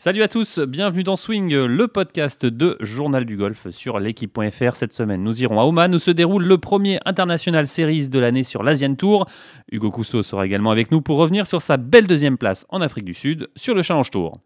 [0.00, 4.76] Salut à tous, bienvenue dans Swing, le podcast de Journal du Golf sur l'équipe.fr.
[4.76, 8.44] Cette semaine, nous irons à Oman où se déroule le premier International Series de l'année
[8.44, 9.26] sur l'Asian Tour.
[9.72, 13.06] Hugo Cousseau sera également avec nous pour revenir sur sa belle deuxième place en Afrique
[13.06, 14.38] du Sud sur le Challenge Tour.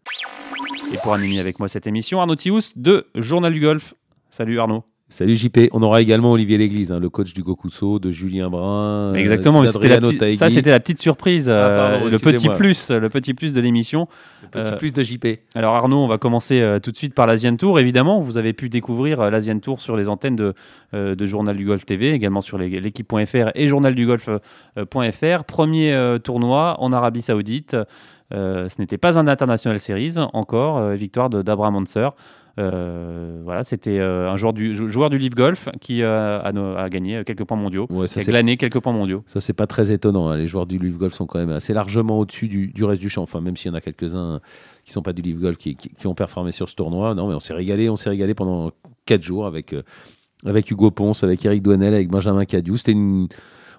[0.91, 3.93] Et pour animer avec moi cette émission, Arnaud Thious de Journal du Golf.
[4.31, 4.83] Salut Arnaud.
[5.13, 5.69] Salut JP.
[5.73, 9.13] On aura également Olivier Léglise, hein, le coach du Gokuso, de Julien Brun.
[9.13, 12.89] Exactement, c'était la petite- ça c'était la petite surprise, Ah, pardon, euh, le petit plus,
[12.89, 14.07] le petit plus de l'émission.
[14.41, 15.27] Le petit Euh, plus de JP.
[15.53, 17.79] Alors Arnaud, on va commencer euh, tout de suite par l'Asian Tour.
[17.79, 20.55] Évidemment, vous avez pu découvrir l'Asian Tour sur les antennes de,
[20.93, 25.43] de Journal du Golf TV, également sur l'équipe.fr et journaldugolf.fr.
[25.45, 27.77] Premier tournoi en Arabie Saoudite.
[28.31, 32.09] Ce n'était pas un International Series encore, victoire d'Abraham Anser.
[32.59, 36.89] Euh, voilà, c'était euh, un joueur du, jou- joueur du Live Golf qui euh, a,
[36.89, 37.87] gagné quelques points mondiaux.
[37.89, 39.23] Ouais, ça, qui a c'est- glané quelques points mondiaux.
[39.25, 40.29] ça, c'est pas très étonnant.
[40.29, 40.37] hein.
[40.37, 43.09] Les joueurs du Live Golf sont quand même assez largement au-dessus du, du reste du
[43.09, 43.23] champ.
[43.23, 44.39] Enfin, même s'il y en a quelques-uns
[44.85, 47.15] qui sont pas du Live Golf qui, qui- qui ont performé sur ce tournoi.
[47.15, 47.89] Non, mais on s'est régalé.
[47.89, 48.71] On s'est régalé pendant
[49.05, 49.75] quatre jours avec,
[50.45, 52.77] avec Hugo Ponce, avec Eric Douanel, avec Benjamin Cadieux.
[52.77, 53.27] C'était une.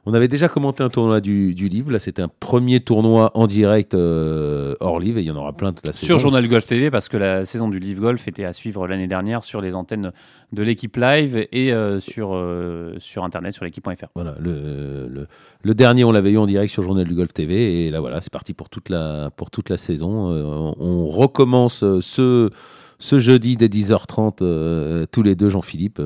[0.07, 1.91] On avait déjà commenté un tournoi du, du Live.
[1.91, 5.17] Là, c'était un premier tournoi en direct euh, hors Live.
[5.17, 6.07] Et il y en aura plein toute la saison.
[6.07, 8.87] Sur Journal du Golf TV, parce que la saison du Live Golf était à suivre
[8.87, 10.13] l'année dernière sur les antennes
[10.53, 14.07] de l'équipe live et euh, sur, euh, sur Internet, sur l'équipe.fr.
[14.15, 15.27] Voilà, le, le,
[15.63, 17.87] le dernier, on l'avait eu en direct sur Journal du Golf TV.
[17.87, 20.11] Et là, voilà, c'est parti pour toute la, pour toute la saison.
[20.11, 22.51] On, on recommence ce,
[22.99, 26.01] ce jeudi dès 10h30, euh, tous les deux, Jean-Philippe.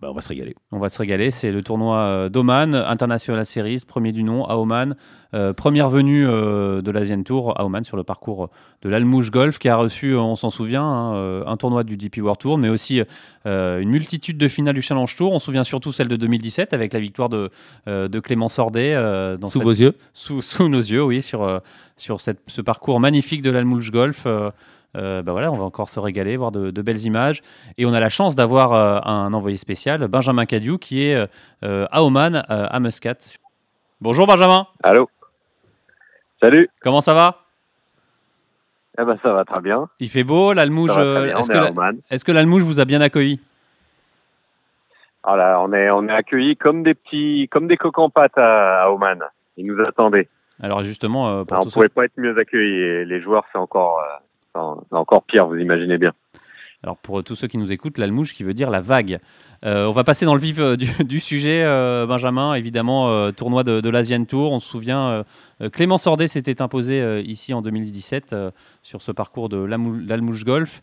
[0.00, 0.54] Bah, on va se régaler.
[0.70, 1.32] On va se régaler.
[1.32, 4.94] C'est le tournoi euh, d'Oman, International Series, premier du nom à Oman.
[5.34, 8.48] Euh, première venue euh, de l'Asian Tour à Oman sur le parcours
[8.82, 12.38] de l'Almouche Golf qui a reçu, on s'en souvient, hein, un tournoi du DP World
[12.38, 13.02] Tour, mais aussi
[13.46, 15.32] euh, une multitude de finales du Challenge Tour.
[15.32, 17.50] On se souvient surtout celle de 2017 avec la victoire de,
[17.88, 21.22] euh, de Clément Sordet euh, dans Sous cette- vos yeux sous, sous nos yeux, oui,
[21.24, 21.60] sur,
[21.96, 24.28] sur cette, ce parcours magnifique de l'Almouche Golf.
[24.96, 27.42] Euh, bah voilà, on va encore se régaler, voir de, de belles images.
[27.76, 31.14] Et on a la chance d'avoir euh, un envoyé spécial, Benjamin Cadieux, qui est
[31.62, 33.16] euh, à Oman, euh, à Muscat.
[34.00, 35.08] Bonjour Benjamin, Allô
[36.40, 37.42] Salut comment ça va?
[39.00, 39.88] Eh ben ça va très bien.
[40.00, 40.54] Il fait beau,
[41.26, 41.70] bien, Est-ce que, la-
[42.64, 43.40] vous a bien accueilli?
[45.24, 48.90] Voilà, on est, on est accueillis comme des petits, comme des en pâte à, à
[48.90, 49.18] Oman.
[49.56, 50.28] Ils nous attendaient.
[50.62, 52.80] Alors justement, pour Alors, on ceux- pouvait pas être mieux accueillis.
[52.80, 54.00] Et les joueurs, c'est encore,
[54.90, 56.12] c'est encore pire, vous imaginez bien.
[56.84, 59.18] Alors pour tous ceux qui nous écoutent, l'almouche qui veut dire la vague.
[59.64, 62.54] Euh, on va passer dans le vif euh, du, du sujet, euh, Benjamin.
[62.54, 64.52] Évidemment, euh, tournoi de, de l'Asian Tour.
[64.52, 65.24] On se souvient,
[65.72, 68.50] Clément Sordet s'était imposé ici en 2017 euh,
[68.84, 70.80] sur ce parcours de l'Almou- l'Almouche Golf.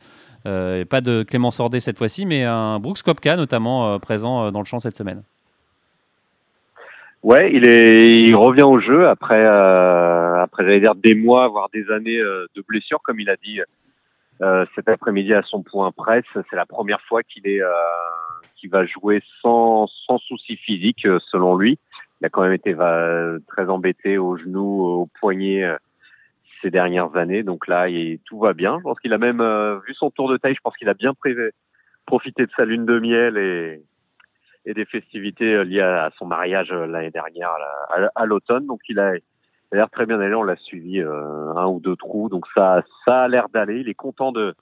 [0.47, 4.65] Et pas de Clément Sordet cette fois-ci, mais un Brooks Kopka notamment présent dans le
[4.65, 5.23] champ cette semaine.
[7.23, 9.41] Ouais, il est, il revient au jeu après,
[10.45, 13.59] après j'allais dire des mois, voire des années euh, de blessure, comme il a dit
[14.41, 16.25] euh, cet après-midi à son point presse.
[16.33, 17.71] C'est la première fois qu'il est, euh,
[18.55, 21.79] qu'il va jouer sans, sans souci physique, selon lui.
[22.21, 22.73] Il a quand même été
[23.47, 25.67] très embêté au genou, au poignet
[26.61, 27.43] ces dernières années.
[27.43, 27.87] Donc là,
[28.25, 28.77] tout va bien.
[28.77, 29.43] Je pense qu'il a même
[29.85, 30.55] vu son tour de taille.
[30.55, 31.51] Je pense qu'il a bien prévu,
[32.05, 33.83] profité de sa lune de miel et,
[34.65, 37.51] et des festivités liées à son mariage l'année dernière
[38.15, 38.65] à l'automne.
[38.65, 39.15] Donc il a,
[39.75, 40.33] a l'air très bien allé.
[40.33, 42.29] On l'a suivi euh, un ou deux trous.
[42.29, 43.79] Donc ça, ça a l'air d'aller.
[43.81, 44.55] Il est content de,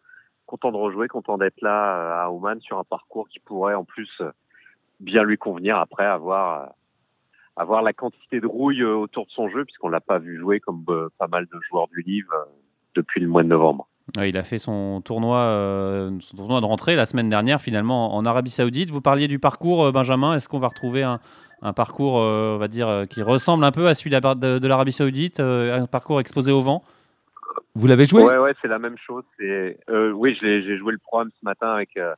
[0.45, 3.85] content de rejouer, content d'être là euh, à Oman sur un parcours qui pourrait en
[3.85, 4.31] plus euh,
[4.99, 6.73] bien lui convenir après avoir,
[7.55, 10.83] avoir la quantité de rouille autour de son jeu puisqu'on l'a pas vu jouer comme
[11.17, 12.33] pas mal de joueurs du livre
[12.95, 13.87] depuis le mois de novembre.
[14.17, 18.13] Ouais, il a fait son tournoi, euh, son tournoi de rentrée la semaine dernière, finalement
[18.15, 18.91] en Arabie Saoudite.
[18.91, 20.35] Vous parliez du parcours, euh, Benjamin.
[20.35, 21.19] Est-ce qu'on va retrouver un,
[21.61, 24.35] un parcours, euh, on va dire, euh, qui ressemble un peu à celui de la-
[24.35, 26.83] de, de l'Arabie Saoudite, euh, un parcours exposé au vent?
[27.75, 28.23] Vous l'avez joué?
[28.23, 29.23] Ouais, ouais, c'est la même chose.
[29.39, 32.13] C'est, euh, oui, je l'ai- j'ai joué le programme ce matin avec euh,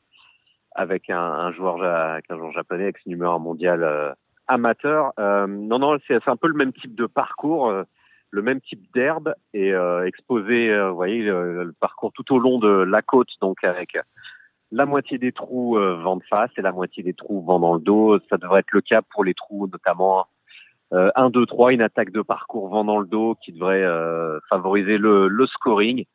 [0.78, 4.12] avec un, un joueur avec un joueur japonais, ex numéro un mondial euh,
[4.48, 5.14] amateur.
[5.20, 7.84] Euh, non, non, c'est c'est un peu le même type de parcours, euh,
[8.36, 10.70] le même type d'herbe et euh, exposé.
[10.70, 13.98] euh, vous voyez le, parcours tout au long de la côte, donc avec
[14.72, 17.76] la moitié des trous euh, vent de face et la moitié des trous vent dans
[17.76, 18.20] le dos.
[18.30, 20.28] Ça devrait être le cas pour les trous, notamment
[20.94, 24.40] euh, 1, 2, 3, une attaque de parcours vent dans le dos qui devrait euh,
[24.50, 26.06] favoriser le, le scoring.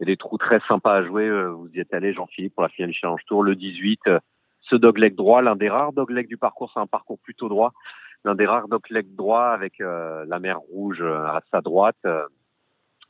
[0.00, 1.28] A des trous très sympas à jouer.
[1.50, 3.42] Vous y êtes allé, Jean-Philippe, pour la finale du Challenge Tour.
[3.42, 4.18] Le 18, euh,
[4.62, 7.72] ce dogleg droit, l'un des rares doglegs du parcours, c'est un parcours plutôt droit.
[8.24, 11.96] L'un des rares doglegs droits avec euh, la mer Rouge euh, à sa droite.
[12.06, 12.24] euh,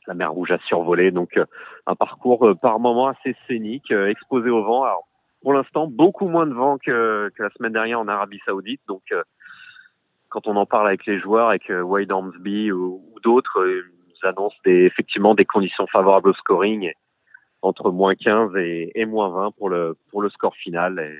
[0.07, 1.09] la mer Rouge à survoler.
[1.09, 1.39] Donc,
[1.87, 4.83] un parcours par moment assez scénique, exposé au vent.
[4.83, 5.07] Alors,
[5.41, 8.81] pour l'instant, beaucoup moins de vent que, que la semaine dernière en Arabie Saoudite.
[8.87, 9.01] Donc,
[10.29, 14.59] quand on en parle avec les joueurs, avec Wade Ormsby ou, ou d'autres, ils annoncent
[14.63, 16.91] des, effectivement des conditions favorables au scoring
[17.63, 20.99] entre moins 15 et, et, moins 20 pour le, pour le score final.
[20.99, 21.17] Et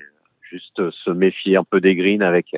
[0.48, 2.56] juste se méfier un peu des greens avec,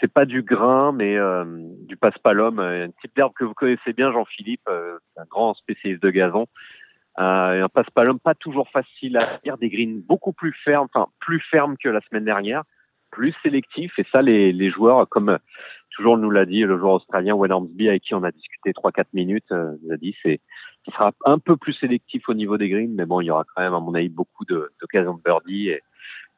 [0.00, 1.44] c'est pas du grain, mais euh,
[1.86, 6.10] du passe-palom, un type d'herbe que vous connaissez bien, Jean-Philippe, euh, un grand spécialiste de
[6.10, 6.46] gazon.
[7.18, 11.40] Euh, un passe-palom pas toujours facile à faire, des greens beaucoup plus fermes, enfin plus
[11.40, 12.62] fermes que la semaine dernière,
[13.10, 13.98] plus sélectifs.
[13.98, 15.38] Et ça, les, les joueurs, comme
[15.90, 19.06] toujours nous l'a dit le joueur australien Wayne Ormsby, avec qui on a discuté 3-4
[19.14, 20.40] minutes, euh, nous a dit c'est
[20.84, 23.44] ce sera un peu plus sélectif au niveau des greens, mais bon, il y aura
[23.44, 25.82] quand même, à mon avis, beaucoup d'occasions de, de birdie et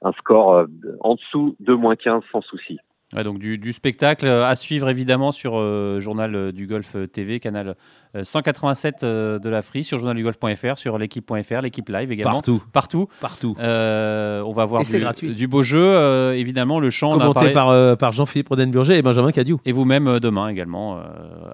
[0.01, 0.67] un score euh,
[1.01, 2.79] en dessous de moins 15 sans souci.
[3.15, 7.41] Ouais, donc du, du, spectacle à suivre évidemment sur euh, Journal euh, du Golf TV,
[7.41, 7.75] canal
[8.23, 12.35] 187 de la Free, sur journaldugolf.fr, sur l'équipe.fr, l'équipe live également.
[12.35, 12.63] Partout.
[12.71, 13.09] Partout.
[13.21, 13.57] Partout.
[13.59, 17.13] on va voir du, du, beau jeu, évidemment, le chant.
[17.13, 19.57] Commenté par, par Jean-Philippe Rodenburger et Benjamin Cadieu.
[19.65, 21.01] Et vous-même demain également,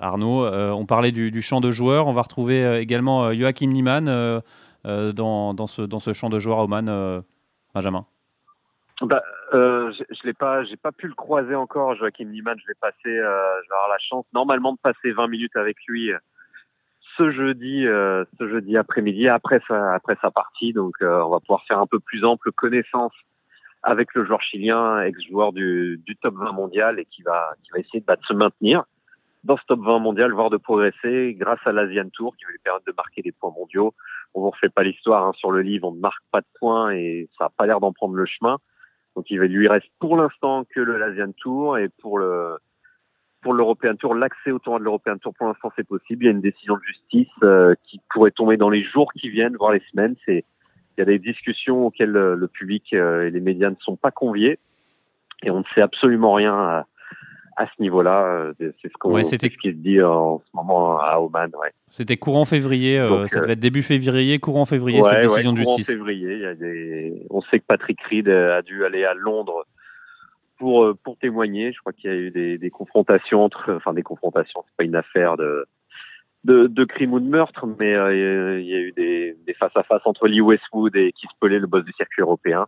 [0.01, 0.47] Arnaud.
[0.47, 2.09] on parlait du, du, chant de joueurs.
[2.09, 4.07] On va retrouver également Joachim Niemann
[4.85, 7.23] dans, dans, ce, dans ce champ de joueurs à Oman.
[7.75, 8.07] Benjamin.
[9.01, 12.59] Bah, euh, je, je l'ai pas, j'ai pas pu le croiser encore, Joachim Niemann.
[12.61, 15.77] Je l'ai passé, euh, je vais avoir la chance normalement de passer 20 minutes avec
[15.89, 16.19] lui euh,
[17.17, 20.73] ce jeudi, euh, ce jeudi après-midi après sa, après sa partie.
[20.73, 23.13] Donc, euh, on va pouvoir faire un peu plus ample connaissance
[23.83, 27.81] avec le joueur chilien, ex-joueur du, du top 20 mondial et qui va, qui va
[27.81, 28.85] essayer de, bah, de se maintenir
[29.43, 32.59] dans ce top 20 mondial, voire de progresser grâce à l'Asian Tour qui va lui
[32.65, 33.93] permettre de marquer des points mondiaux.
[34.33, 36.93] On ne refait pas l'histoire hein, sur le livre, on ne marque pas de points
[36.93, 38.59] et ça n'a pas l'air d'en prendre le chemin.
[39.17, 42.57] Donc il lui reste pour l'instant que le Lasian Tour et pour le
[43.43, 46.25] pour l'European Tour, l'accès au tournoi de l'European Tour pour l'instant c'est possible.
[46.25, 49.29] Il y a une décision de justice euh, qui pourrait tomber dans les jours qui
[49.29, 50.17] viennent, voire les semaines.
[50.25, 50.45] C'est
[50.97, 54.13] il y a des discussions auxquelles le, public euh, et les médias ne sont pas
[54.13, 54.61] conviés
[55.43, 56.85] et on ne sait absolument rien
[57.57, 58.25] à ce niveau-là.
[58.25, 61.51] Euh, c'est ce, qu'on ouais, ce qui se dit en ce moment à Oman.
[61.61, 61.71] Ouais.
[61.89, 65.53] C'était courant février, euh, Donc, ça devait être début février, courant février, ouais, cette décision
[65.53, 65.87] de justice.
[65.87, 67.27] Courant février, y a des...
[67.31, 69.65] on sait que Patrick Reed a dû aller à Londres
[70.59, 71.73] pour, euh, pour témoigner.
[71.73, 74.85] Je crois qu'il y a eu des, des confrontations entre, enfin des confrontations, c'est pas
[74.85, 75.67] une affaire de,
[76.45, 79.77] de, de crime ou de meurtre, mais euh, il y a eu des, des face
[79.77, 82.67] à face entre Lee Westwood et Keith Pelé, le boss du circuit européen.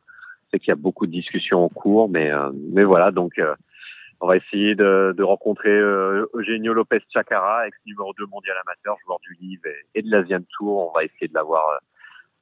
[0.51, 2.31] C'est qu'il y a beaucoup de discussions en cours, mais
[2.73, 3.33] mais voilà donc
[4.21, 8.97] on va essayer de, de rencontrer euh, Eugenio Lopez Chacara, ex numéro 2 mondial amateur,
[9.05, 10.89] joueur du Live et, et de l'Asian Tour.
[10.89, 11.79] On va essayer de l'avoir euh,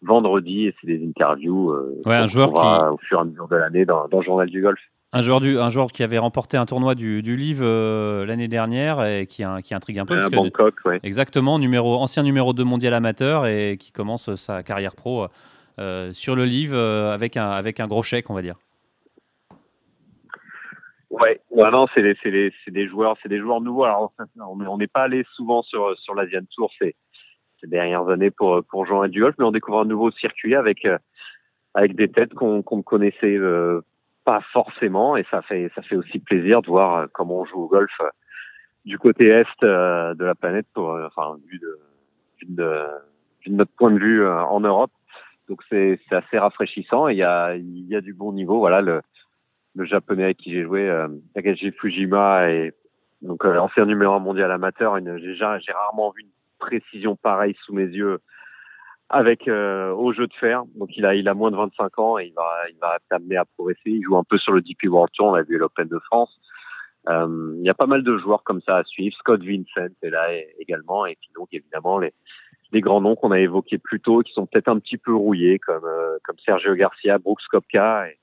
[0.04, 3.48] vendredi et c'est des interviews euh, ouais, un joueur qui au fur et à mesure
[3.48, 4.78] de l'année dans, dans, le journal du golf.
[5.12, 8.48] Un joueur, du, un joueur qui avait remporté un tournoi du, du Live euh, l'année
[8.48, 10.20] dernière et qui, qui intrigue un peu.
[10.20, 11.00] À Bangkok, que, ouais.
[11.02, 15.26] Exactement, numéro, ancien numéro 2 mondial amateur et qui commence sa carrière pro
[15.78, 18.56] euh, sur le Live avec, un, avec un gros chèque, on va dire.
[21.20, 23.84] Ouais, non, non c'est des, des, des, joueurs, c'est des joueurs nouveaux.
[23.84, 26.96] Alors, on n'est pas allé souvent sur sur l'Asian Tour ces,
[27.60, 30.84] ces dernières années pour pour jouer du golf, mais on découvre un nouveau circuit avec
[30.84, 30.98] euh,
[31.74, 33.82] avec des têtes qu'on qu'on connaissait euh,
[34.24, 37.62] pas forcément, et ça fait ça fait aussi plaisir de voir euh, comment on joue
[37.62, 37.92] au golf
[38.84, 41.78] du côté est de la planète, pour, enfin vu de,
[42.38, 42.86] vu de,
[43.46, 44.90] notre point de vue en Europe.
[45.48, 47.08] Donc c'est c'est assez rafraîchissant.
[47.08, 48.58] Et il y a il y a du bon niveau.
[48.58, 49.00] Voilà le
[49.74, 51.08] le japonais avec qui j'ai joué, euh,
[51.78, 52.72] Fujima, et
[53.22, 54.98] donc euh, ancien numéro un mondial amateur.
[54.98, 58.20] J'ai rarement vu une précision pareille sous mes yeux
[59.08, 60.64] avec euh, au jeu de fer.
[60.76, 63.36] Donc il a il a moins de 25 ans et il va il va t'amener
[63.36, 63.80] à progresser.
[63.86, 65.28] Il joue un peu sur le DP World Tour.
[65.28, 66.38] On a vu l'Open de France.
[67.08, 69.14] Euh, il y a pas mal de joueurs comme ça à suivre.
[69.16, 70.26] Scott Vincent est là
[70.58, 72.12] également et puis donc évidemment les
[72.72, 75.58] les grands noms qu'on a évoqués plus tôt qui sont peut-être un petit peu rouillés
[75.58, 78.18] comme euh, comme Sergio Garcia, Brooks Kopka et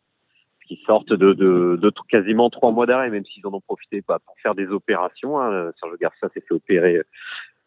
[0.67, 4.19] qui sortent de, de, de, quasiment trois mois d'arrêt, même s'ils en ont profité pas
[4.19, 5.39] pour faire des opérations.
[5.39, 5.71] Hein.
[5.79, 7.01] Sergio Garcia s'est fait opérer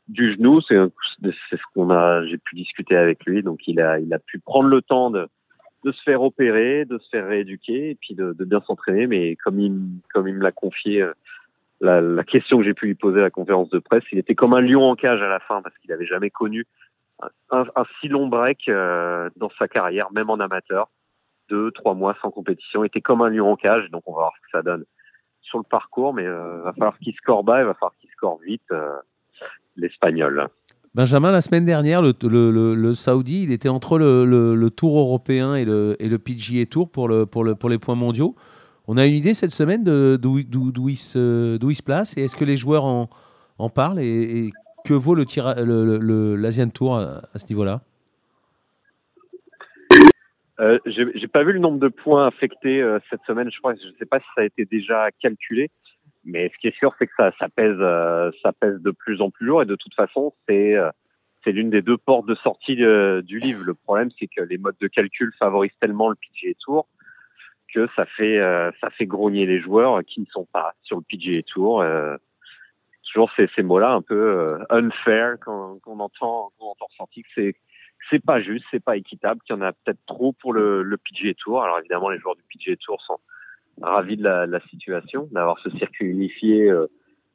[0.09, 4.13] du genou, c'est ce qu'on a, j'ai pu discuter avec lui, donc il a, il
[4.13, 5.29] a pu prendre le temps de,
[5.85, 9.07] de se faire opérer, de se faire rééduquer et puis de, de bien s'entraîner.
[9.07, 9.73] Mais comme il,
[10.13, 11.13] comme il me l'a confié, euh,
[11.81, 14.35] la, la, question que j'ai pu lui poser à la conférence de presse, il était
[14.35, 16.67] comme un lion en cage à la fin parce qu'il n'avait jamais connu
[17.51, 20.89] un, un, si long break euh, dans sa carrière, même en amateur
[21.49, 22.85] deux, trois mois sans compétition.
[22.85, 24.85] était comme un lion en cage, donc on va voir ce que ça donne
[25.43, 28.39] sur le parcours, mais euh, va falloir qu'il score bas, il va falloir qu'il score
[28.47, 28.97] vite, euh,
[29.77, 30.49] l'Espagnol.
[30.95, 35.57] Benjamin, la semaine dernière, le, le, le, Saoudi, il était entre le, le, Tour européen
[35.57, 38.37] et le, et le PGA Tour pour, le, pour, le, pour les points mondiaux.
[38.87, 42.57] On a une idée cette semaine d'où il, se, il place et est-ce que les
[42.57, 43.09] joueurs en,
[43.59, 44.51] en parlent et,
[44.85, 47.81] que vaut l'Asian Tour à ce niveau-là?
[50.61, 53.51] Euh, J'ai pas vu le nombre de points affectés euh, cette semaine.
[53.51, 55.71] Je crois, je sais pas si ça a été déjà calculé,
[56.25, 59.21] mais ce qui est sûr, c'est que ça, ça pèse, euh, ça pèse de plus
[59.21, 59.63] en plus lourd.
[59.63, 60.91] Et de toute façon, c'est euh,
[61.43, 63.65] c'est l'une des deux portes de sortie du livre.
[63.67, 66.89] Le problème, c'est que les modes de calcul favorisent tellement le PGA Tour
[67.75, 68.39] que ça fait
[68.81, 71.85] ça fait grogner les joueurs qui ne sont pas sur le PGA Tour.
[73.13, 77.55] toujours ces, ces mots-là un peu unfair qu'on entend qu'on entend ressentir que c'est
[78.11, 80.97] c'est pas juste, c'est pas équitable, qu'il y en a peut-être trop pour le, le
[80.97, 81.63] PGA Tour.
[81.63, 83.19] Alors évidemment, les joueurs du PGA Tour sont
[83.83, 86.87] ravis de la, la situation, d'avoir ce circuit unifié euh,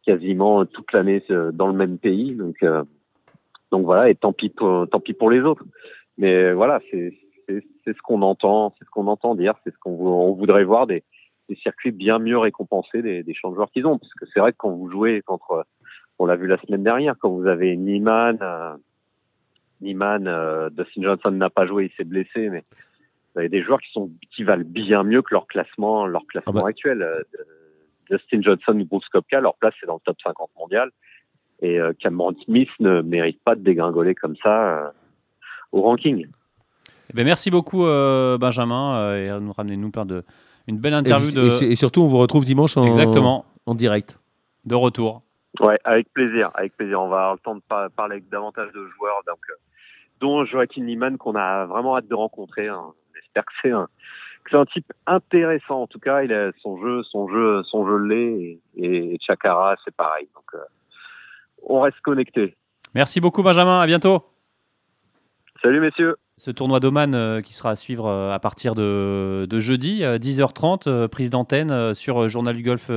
[0.05, 2.35] quasiment toute l'année euh, dans le même pays.
[2.35, 2.83] Donc, euh,
[3.71, 5.63] donc voilà, et tant pis pour, tant pis pour les autres.
[6.17, 7.13] Mais voilà, c'est
[7.47, 11.03] ce qu'on entend, c'est ce qu'on entend dire, c'est ce qu'on on voudrait voir des,
[11.47, 14.39] des circuits bien mieux récompensés des, des champs de joueurs qu'ils ont, parce que c'est
[14.39, 15.65] vrai que quand vous jouez contre,
[16.19, 18.38] on l'a vu la semaine dernière, quand vous avez Niman,
[19.81, 22.63] Niman, euh, Dustin Johnson n'a pas joué, il s'est blessé, mais
[23.33, 26.53] vous avez des joueurs qui sont qui valent bien mieux que leur classement, leur classement
[26.57, 26.69] ah bah.
[26.69, 27.01] actuel.
[27.01, 27.21] Euh,
[28.09, 30.89] Dustin Johnson ou Bruce Kopka, leur place c'est dans le top 50 mondial.
[31.62, 34.89] Et euh, Cameron Smith ne mérite pas de dégringoler comme ça euh,
[35.71, 36.25] au ranking.
[37.12, 40.24] Eh ben merci beaucoup Benjamin et nous ramener nous par de
[40.67, 41.63] une belle interview et, de...
[41.71, 43.45] et, surtout on vous retrouve dimanche en, Exactement.
[43.65, 44.19] en direct.
[44.65, 45.24] De retour.
[45.59, 47.01] Ouais, avec plaisir, avec plaisir.
[47.01, 49.21] On va avoir le temps de parler avec davantage de joueurs.
[49.25, 49.39] Donc
[50.19, 52.67] dont Joaquin Niemann qu'on a vraiment hâte de rencontrer.
[52.67, 52.93] Hein.
[53.15, 53.88] J'espère que c'est un,
[54.49, 56.23] c'est un type intéressant en tout cas.
[56.23, 60.27] Il a son jeu, son jeu, son jeu l'est et, et Chakara c'est pareil.
[60.35, 60.63] Donc euh,
[61.63, 62.55] on reste connecté.
[62.95, 63.81] Merci beaucoup Benjamin.
[63.81, 64.23] À bientôt.
[65.61, 66.15] Salut messieurs.
[66.39, 71.08] Ce tournoi d'Oman euh, qui sera à suivre euh, à partir de, de jeudi, 10h30,
[71.08, 72.89] prise d'antenne sur Journal du Golf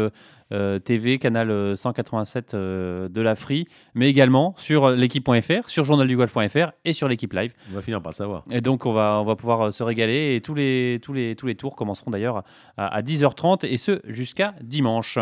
[0.53, 6.73] euh, TV, canal 187 euh, euh, de la Free, mais également sur l'équipe.fr, sur journaldugolf.fr
[6.85, 7.55] et sur l'équipe live.
[7.71, 8.45] On va finir par le savoir.
[8.51, 11.47] Et donc on va, on va pouvoir se régaler et tous les, tous les, tous
[11.47, 12.43] les tours commenceront d'ailleurs
[12.77, 15.19] à, à 10h30 et ce jusqu'à dimanche.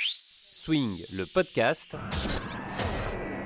[0.00, 1.96] Swing, le podcast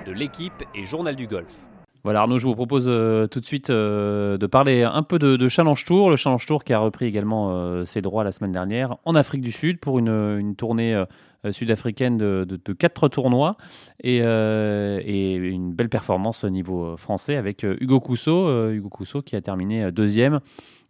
[0.07, 1.70] de l'équipe et Journal du Golf.
[2.03, 5.49] Voilà Arnaud, je vous propose euh, tout de suite euh, de parler un peu de,
[5.49, 6.09] Challenge Tour.
[6.09, 9.43] Le Challenge Tour qui a repris également euh, ses droits la semaine dernière en Afrique
[9.43, 11.03] du Sud pour une, tournée
[11.51, 13.57] sud-africaine de, quatre tournois
[14.03, 19.93] et, une belle performance au niveau français avec Hugo Cousseau, Hugo Cousseau qui a terminé
[19.93, 20.41] deuxième.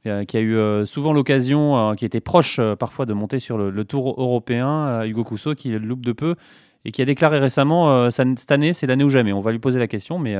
[0.04, 5.04] qui a eu souvent l'occasion, qui était proche parfois de monter sur le, tour européen,
[5.04, 6.36] Hugo Cousseau qui loupe de peu
[6.84, 9.32] et qui a déclaré récemment cette année c'est l'année ou jamais.
[9.32, 10.36] On va lui poser la question, mais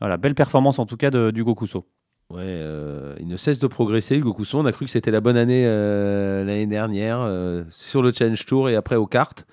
[0.00, 1.86] voilà, belle performance en tout cas d'Hugo Cousseau.
[2.30, 4.58] Ouais, euh, il ne cesse de progresser, Hugo Cousseau.
[4.60, 8.46] On a cru que c'était la bonne année euh, l'année dernière euh, sur le Challenge
[8.46, 9.46] Tour et après aux cartes.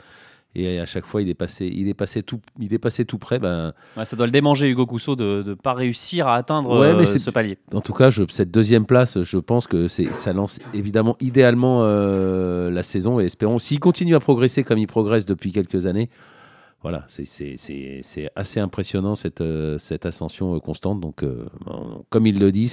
[0.53, 3.17] Et à chaque fois, il est passé, il est passé tout, il est passé tout
[3.17, 3.37] près.
[3.37, 3.73] Ben,
[4.03, 7.57] ça doit le démanger, Hugo Cousseau, de ne pas réussir à atteindre mais ce palier.
[7.73, 12.83] En tout cas, je, cette deuxième place, je pense que ça lance évidemment idéalement la
[12.83, 13.19] saison.
[13.19, 16.09] Et espérons, s'il continue à progresser comme il progresse depuis quelques années,
[16.83, 20.99] voilà, c'est assez impressionnant cette, euh, cette ascension euh, constante.
[20.99, 21.47] Donc, euh,
[22.11, 22.71] comme il le dit,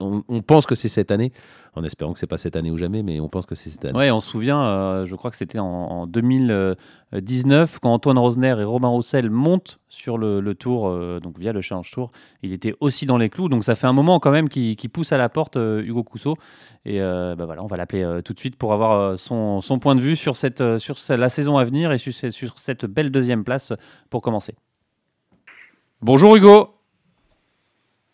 [0.00, 1.32] on, pense que c'est cette année
[1.76, 3.84] en espérant que c'est pas cette année ou jamais, mais on pense que c'est cette
[3.84, 3.98] année.
[3.98, 8.64] Oui, on se souvient, euh, je crois que c'était en, 2019, quand Antoine Rosner et
[8.64, 12.10] Robin Roussel montent sur le, tour, euh, donc via le Challenge Tour,
[12.42, 15.12] il était aussi dans les clous, donc ça fait un moment quand même qui, pousse
[15.12, 16.36] à la porte euh, Hugo Cousseau.
[16.86, 20.00] Et bah voilà, on va l'appeler tout de suite pour avoir son, son, point de
[20.00, 23.72] vue sur, cette, sur la saison à venir et sur, sur cette belle deuxième place
[24.08, 24.54] pour commencer.
[26.00, 26.75] Bonjour Hugo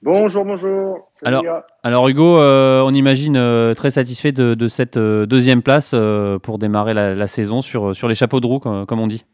[0.02, 1.08] Bonjour, bonjour.
[1.22, 1.44] alors,
[1.84, 5.94] alors, Hugo, euh, on imagine euh, très satisfait de, cette euh, deuxième place
[6.42, 9.24] pour démarrer la, saison sur, sur les chapeaux de roue, comme, on dit.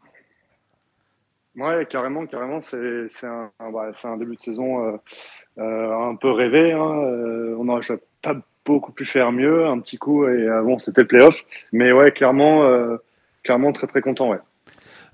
[1.55, 2.61] Ouais, carrément, carrément.
[2.61, 4.99] C'est un, bah, un, début de saison
[5.57, 6.71] un peu rêvé.
[6.71, 6.79] Hein.
[7.57, 7.81] on n'aurait
[8.21, 9.65] pas beaucoup pu faire mieux.
[9.65, 11.43] Un petit coup, et bon, c'était le playoff.
[11.71, 12.63] Mais ouais, clairement,
[13.43, 14.29] clairement très très content.
[14.29, 14.39] Ouais.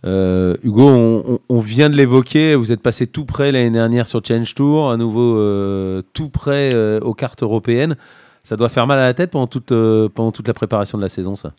[0.06, 4.54] Euh, Hugo, on, vient de l'évoquer, vous êtes passé tout près l'année dernière sur Change
[4.54, 7.98] Tour, à nouveau euh, tout près euh, aux cartes européennes.
[8.44, 11.54] Ça doit faire mal à la tête pendant toute, la préparation de la saison, ça?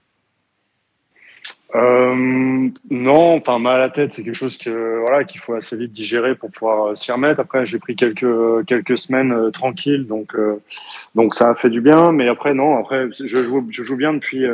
[2.89, 6.51] Non, enfin mal à la tête, c'est quelque chose qu'il faut assez vite digérer pour
[6.51, 7.39] pouvoir s'y remettre.
[7.39, 12.13] Après, j'ai pris quelques semaines tranquilles, donc ça a fait du bien.
[12.13, 14.47] Mais après, non, après je joue je joue bien depuis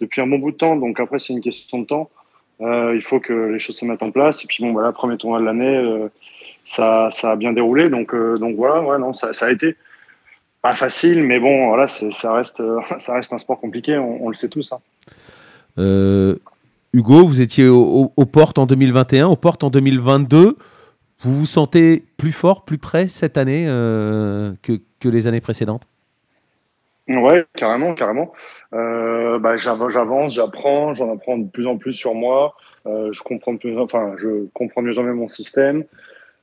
[0.00, 2.10] depuis un bon bout de temps, donc après c'est une question de temps.
[2.60, 4.44] Euh, il faut que les choses se mettent en place.
[4.44, 6.08] Et puis bon, voilà, premier tournoi de l'année, euh,
[6.64, 7.88] ça, ça a bien déroulé.
[7.88, 9.76] Donc, euh, donc voilà, non, ça, ça, a été
[10.62, 12.62] pas facile, mais bon, voilà, ça reste,
[12.98, 13.96] ça reste un sport compliqué.
[13.98, 14.72] On, le sait tous.
[14.72, 16.36] Hein.
[16.92, 20.56] Hugo, vous étiez aux portes en 2021, aux portes en 2022.
[21.20, 25.86] Vous vous sentez plus fort, plus près cette année que, que les années précédentes?
[27.08, 28.32] Ouais, carrément, carrément.
[28.72, 32.54] Euh, bah, j'avance, j'apprends, j'en apprends de plus en plus sur moi.
[32.86, 35.84] Euh, je comprends plus, enfin, je comprends mieux jamais mon système.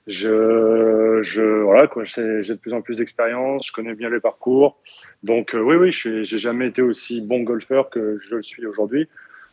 [0.08, 4.80] je, je voilà quoi, j'ai de plus en plus d'expérience, je connais bien les parcours.
[5.24, 9.10] Donc oui, oui, je j'ai jamais été aussi bon golfeur que je le suis aujourd'hui.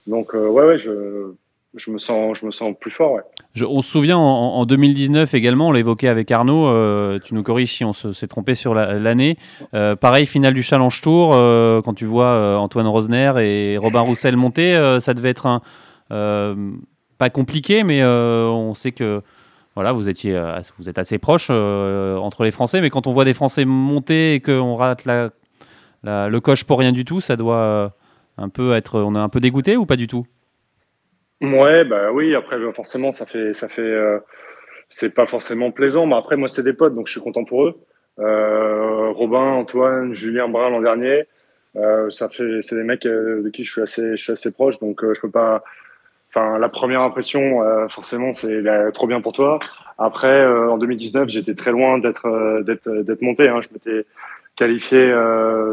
[0.06, 1.34] Donc ouais, ouais, je
[1.74, 3.20] je me sens, je me sens plus fort.
[3.62, 7.72] On se souvient en, 2019 également, on l'a évoqué avec Arnaud, euh, tu nous corriges
[7.72, 9.36] si on s'est trompé sur l'année.
[9.74, 14.36] Euh, pareil, finale du Challenge Tour, euh, quand tu vois Antoine Rosner et Robin Roussel
[14.36, 15.60] monter, ça devait être
[16.08, 19.22] pas compliqué, mais on sait que
[19.74, 20.32] voilà, vous, étiez,
[20.86, 24.74] êtes assez proche entre les Français, mais quand on voit des Français monter et qu'on
[24.74, 25.06] rate
[26.04, 27.92] le coche pour rien du tout, ça doit
[28.36, 30.26] un peu être, on est un peu dégoûté ou pas du tout?
[31.40, 32.34] Ouais, bah oui.
[32.34, 34.18] Après, forcément, ça fait, ça fait, euh,
[34.88, 36.06] c'est pas forcément plaisant.
[36.06, 37.80] Mais après, moi, c'est des potes, donc je suis content pour eux.
[38.18, 41.26] Euh, Robin, Antoine, Julien Brun l'an dernier,
[41.76, 44.50] euh, ça fait, c'est des mecs euh, de qui je suis assez, je suis assez
[44.50, 45.62] proche, donc euh, je peux pas.
[46.30, 49.60] Enfin, la première impression, euh, forcément, c'est trop bien pour toi.
[49.96, 53.48] Après, en 2019, j'étais très loin d'être, d'être, d'être monté.
[53.48, 53.60] Hein.
[53.60, 54.06] Je m'étais
[54.56, 55.06] qualifié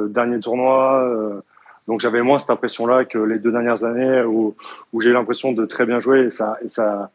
[0.10, 1.44] dernier tournoi.
[1.88, 4.56] Donc j'avais moins cette impression-là que les deux dernières années où,
[4.92, 7.12] où j'ai eu l'impression de très bien jouer et ça, ça,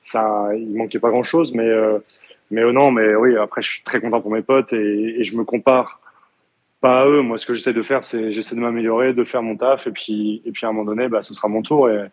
[0.00, 1.52] ça, il manquait pas grand-chose.
[1.54, 1.98] Mais, euh,
[2.50, 5.24] mais euh, non, mais oui, après je suis très content pour mes potes et, et
[5.24, 6.00] je me compare
[6.80, 7.22] pas à eux.
[7.22, 9.92] Moi, ce que j'essaie de faire, c'est j'essaie de m'améliorer, de faire mon taf et
[9.92, 12.06] puis, et puis à un moment donné, bah, ce sera mon tour et,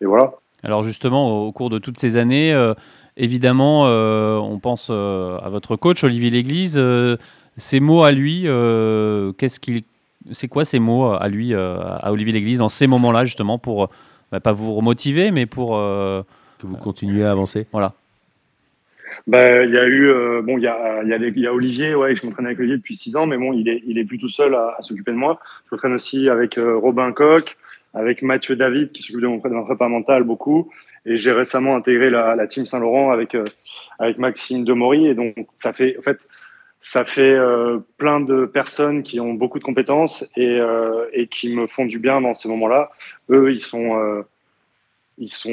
[0.00, 0.32] et voilà.
[0.62, 2.72] Alors justement, au cours de toutes ces années, euh,
[3.16, 6.80] évidemment, euh, on pense à votre coach Olivier Léglise.
[7.58, 9.82] ces mots à lui, qu'est-ce qu'il
[10.30, 13.90] c'est quoi ces mots à lui, euh, à Olivier Léglise, dans ces moments-là, justement, pour
[14.30, 16.22] bah, pas vous remotiver, mais pour euh,
[16.60, 17.94] que vous continuez à avancer Voilà.
[19.26, 21.94] Bah, il y a eu, euh, bon, il y a, y, a y a, Olivier,
[21.94, 24.18] ouais, je m'entraîne avec Olivier depuis six ans, mais bon, il est, il est plus
[24.18, 25.38] tout seul à, s'occuper de moi.
[25.66, 27.56] Je m'entraîne aussi avec Robin Coq,
[27.92, 30.70] avec Mathieu David, qui s'occupe de mon, prépa mental beaucoup.
[31.04, 33.36] Et j'ai récemment intégré la, la team Saint-Laurent avec,
[33.98, 35.08] avec Maxime Demory.
[35.08, 36.26] Et donc, ça fait, en fait,
[36.82, 41.54] ça fait euh, plein de personnes qui ont beaucoup de compétences et, euh, et qui
[41.54, 42.90] me font du bien dans ces moments-là.
[43.30, 44.26] Eux, ils sont, euh,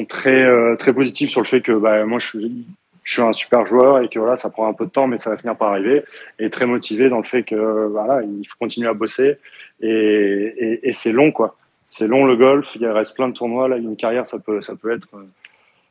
[0.08, 4.18] très, positifs sur le fait que bah, moi, je suis, un super joueur et que
[4.18, 6.02] voilà, ça prend un peu de temps, mais ça va finir par arriver.
[6.40, 9.38] Et très motivé dans le fait que voilà, il faut continuer à bosser
[9.80, 11.56] et, c'est long, quoi.
[11.86, 12.74] C'est long le golf.
[12.74, 13.68] Il reste plein de tournois.
[13.68, 14.76] Là, une carrière, ça peut être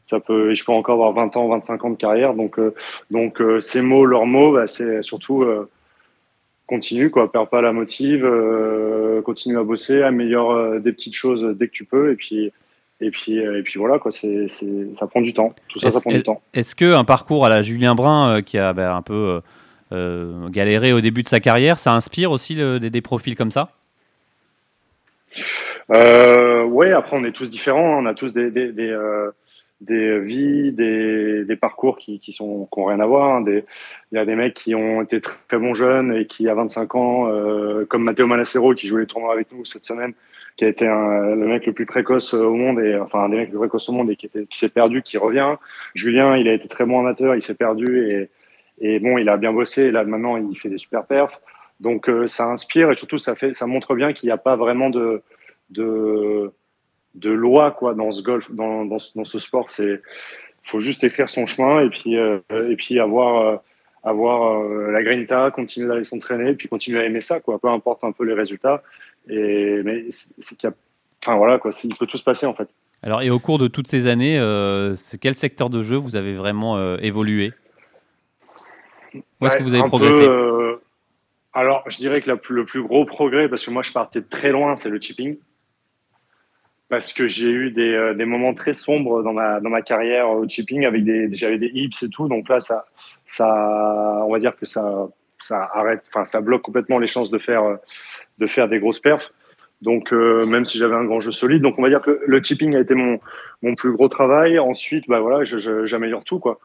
[0.09, 2.33] ça peut, je peux encore avoir 20 ans, 25 ans de carrière.
[2.33, 2.73] Donc, euh,
[3.11, 5.69] donc euh, ces mots, leurs mots, bah, c'est surtout euh,
[6.65, 8.27] continue, quoi, perds pas la motive,
[9.23, 12.51] continue à bosser, améliore des petites choses dès que tu peux, et puis.
[13.01, 14.49] Et puis, et puis voilà, quoi, c'est,
[14.95, 15.55] ça prend du temps.
[15.69, 16.41] Tout ça, ça prend du temps.
[16.53, 19.39] Est-ce qu'un parcours à la Julien Brun, qui a bah, un peu
[20.49, 23.69] galéré au début de sa carrière, ça inspire aussi des, profils comme ça?
[25.91, 27.97] Euh, Ouais, après, on est tous différents.
[27.97, 28.03] Hein.
[28.03, 28.91] On a tous des, des, des,
[29.81, 33.37] des vies, des, des parcours qui, qui sont qui ont rien à voir.
[33.37, 33.45] Hein.
[33.47, 36.95] Il y a des mecs qui ont été très, bons jeunes et qui à 25
[36.95, 40.13] ans, euh, comme Matteo Manacero qui jouait les tournois avec nous cette semaine,
[40.57, 43.47] qui a été le mec le plus précoce au monde et enfin un des mecs
[43.47, 45.55] les plus précoces au monde et qui, qui s'est perdu, qui revient.
[45.95, 48.29] Julien, il a été très bon amateur, il s'est perdu et,
[48.81, 49.83] et bon, il a bien bossé.
[49.83, 51.39] Et là maintenant, il fait des super perfs.
[51.79, 54.57] Donc euh, ça inspire et surtout ça fait, ça montre bien qu'il n'y a pas
[54.57, 55.21] vraiment de
[55.69, 56.51] de
[57.15, 59.69] de loi quoi dans ce golf, dans, dans, dans ce sport.
[59.69, 60.01] C'est
[60.63, 63.55] faut juste écrire son chemin et puis euh, et puis avoir euh,
[64.03, 67.59] avoir euh, la grinta, continuer d'aller s'entraîner, puis continuer à aimer ça quoi.
[67.59, 68.83] Peu importe un peu les résultats.
[69.27, 70.75] Et mais c'est qu'il y a,
[71.23, 72.69] enfin voilà quoi, il peut tout se passer en fait.
[73.01, 74.37] Alors et au cours de toutes ces années,
[75.21, 77.53] quel secteur de jeu vous avez vraiment évolué?
[79.13, 80.27] Où est-ce que vous avez progressé?
[81.51, 84.51] alors, je dirais que la, le plus gros progrès, parce que moi je partais très
[84.51, 85.37] loin, c'est le chipping
[86.89, 90.29] parce que j'ai eu des, euh, des, moments très sombres dans ma, dans ma carrière
[90.29, 92.27] au chipping avec des, j'avais des hips et tout.
[92.27, 92.85] Donc là, ça,
[93.25, 95.07] ça, on va dire que ça,
[95.39, 97.77] ça arrête, enfin, ça bloque complètement les chances de faire,
[98.39, 99.31] de faire des grosses perfs.
[99.81, 102.43] Donc, euh, même si j'avais un grand jeu solide, donc on va dire que le
[102.43, 103.19] chipping a été mon,
[103.61, 104.59] mon plus gros travail.
[104.59, 106.59] Ensuite, bah voilà, j'améliore tout, quoi.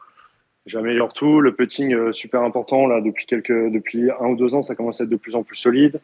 [0.65, 1.41] J'améliore tout.
[1.41, 4.99] Le putting, euh, super important, là, depuis quelques, depuis un ou deux ans, ça commence
[4.99, 6.01] à être de plus en plus solide.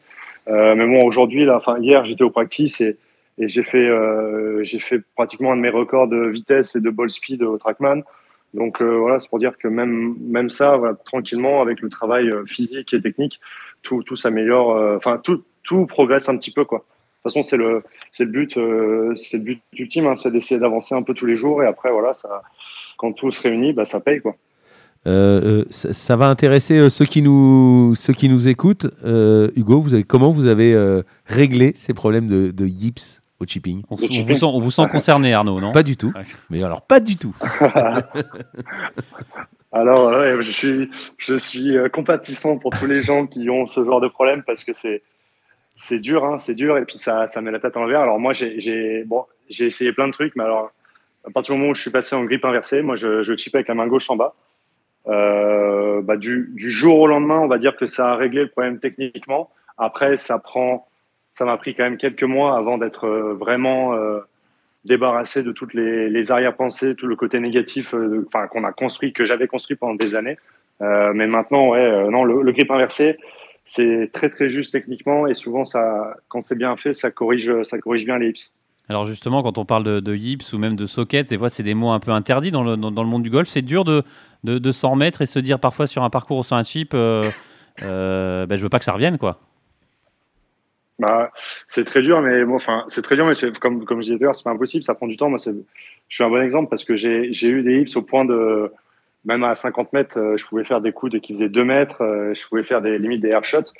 [0.48, 2.96] Euh, mais bon, aujourd'hui, là, enfin, hier, j'étais au practice et,
[3.38, 6.90] et j'ai fait, euh, j'ai fait pratiquement un de mes records de vitesse et de
[6.90, 8.02] ball speed au Trackman.
[8.54, 12.44] Donc euh, voilà, c'est pour dire que même, même ça, tranquillement, avec le travail euh,
[12.44, 13.40] physique et technique,
[13.82, 14.96] tout, tout s'améliore.
[14.96, 16.78] Enfin, tout, tout progresse un petit peu, quoi.
[16.78, 18.58] De toute façon, c'est le, c'est le but,
[19.16, 21.62] c'est le but ultime, hein, c'est d'essayer d'avancer un peu tous les jours.
[21.62, 22.12] Et après, voilà,
[22.98, 24.36] quand tout se réunit, bah, ça paye, quoi.
[25.04, 28.86] Ça, ça, va intéresser ceux qui nous, ceux qui nous écoutent.
[29.04, 33.21] Hugo, vous avez, comment vous avez réglé ces problèmes de, de yips?
[33.42, 33.82] Au chipping.
[33.90, 35.72] On, vous, sent, on vous sent concerné, Arnaud, non?
[35.72, 36.12] Pas du tout.
[36.50, 37.36] Mais alors, pas du tout.
[39.74, 44.08] Alors, je suis, je suis compatissant pour tous les gens qui ont ce genre de
[44.08, 45.02] problème parce que c'est,
[45.74, 48.00] c'est dur, hein, c'est dur, et puis ça, ça met la tête en l'envers.
[48.00, 50.70] Alors moi, j'ai, bon, j'ai essayé plein de trucs, mais alors
[51.26, 53.58] à partir du moment où je suis passé en grippe inversée, moi, je, je chipais
[53.58, 54.34] avec la main gauche en bas.
[55.08, 58.48] Euh, bah, du, du, jour au lendemain, on va dire que ça a réglé le
[58.48, 59.50] problème techniquement.
[59.78, 60.86] Après, ça prend,
[61.34, 64.20] ça m'a pris quand même quelques mois avant d'être euh, vraiment euh,
[64.84, 69.24] débarrassé de toutes les, les arrière-pensées, tout le côté négatif, euh, qu'on a construit, que
[69.24, 70.36] j'avais construit pendant des années.
[70.80, 73.16] Mais maintenant, ouais, non, le, le grip inversé,
[73.64, 77.78] c'est très très juste techniquement et souvent ça, quand c'est bien fait, ça corrige, ça
[77.78, 78.52] corrige bien les hips.
[78.88, 81.74] Alors justement, quand on parle de, hips ou même de sockets, des fois c'est des
[81.74, 83.48] mots un peu interdits dans le, dans, le monde du golf.
[83.48, 84.02] C'est dur de,
[84.42, 87.30] de, s'en remettre et se dire parfois sur un parcours ou sur un chip, euh,
[87.78, 89.38] ben, je veux pas que ça revienne quoi.
[91.02, 91.32] Bah,
[91.66, 94.36] c'est très dur, mais bon, enfin, c'est très dur, mais comme, comme je disais d'ailleurs,
[94.36, 95.28] c'est pas impossible, ça prend du temps.
[95.28, 98.70] Moi, je suis un bon exemple parce que j'ai eu des hips au point de,
[99.24, 102.02] même à 50 mètres, euh, je pouvais faire des coups de qui faisaient 2 mètres,
[102.02, 103.72] euh, je pouvais faire des limites des air shots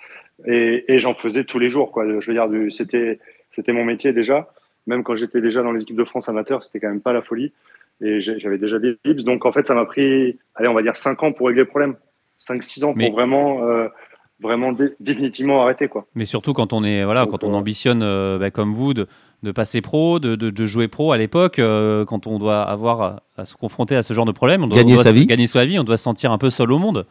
[0.46, 2.06] et, et j'en faisais tous les jours, quoi.
[2.08, 3.20] Je veux dire, c'était,
[3.52, 4.52] c'était mon métier déjà.
[4.88, 7.22] Même quand j'étais déjà dans les équipes de France amateurs, c'était quand même pas la
[7.22, 7.52] folie.
[8.00, 9.20] Et j'avais déjà des hips.
[9.20, 11.68] Donc, en fait, ça m'a pris, allez, on va dire 5 ans pour régler le
[11.68, 11.94] problème.
[12.40, 13.86] 5-6 ans pour Mais- vraiment, euh,
[14.42, 16.06] vraiment dé- définitivement arrêter, quoi.
[16.14, 18.92] Mais surtout quand on est voilà, Donc, quand on euh, ambitionne euh, bah, comme vous
[18.94, 19.06] de,
[19.42, 23.00] de passer pro, de, de, de jouer pro à l'époque, euh, quand on doit avoir
[23.02, 25.10] à, à se confronter à ce genre de problème, on doit, Gagner on doit sa
[25.10, 25.26] se- vie.
[25.26, 27.06] gagner sa vie, on doit se sentir un peu seul au monde.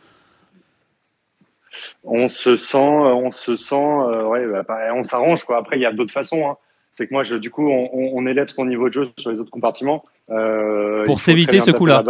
[2.03, 5.57] on se sent, on se sent, euh, ouais, bah, bah, on s'arrange quoi.
[5.57, 6.47] Après, il y a d'autres façons.
[6.47, 6.57] Hein.
[6.91, 9.31] C'est que moi, je, du coup, on, on- on élève son niveau de jeu sur
[9.31, 10.03] les autres compartiments.
[10.29, 12.03] Euh, Pour s'éviter ce coup-là.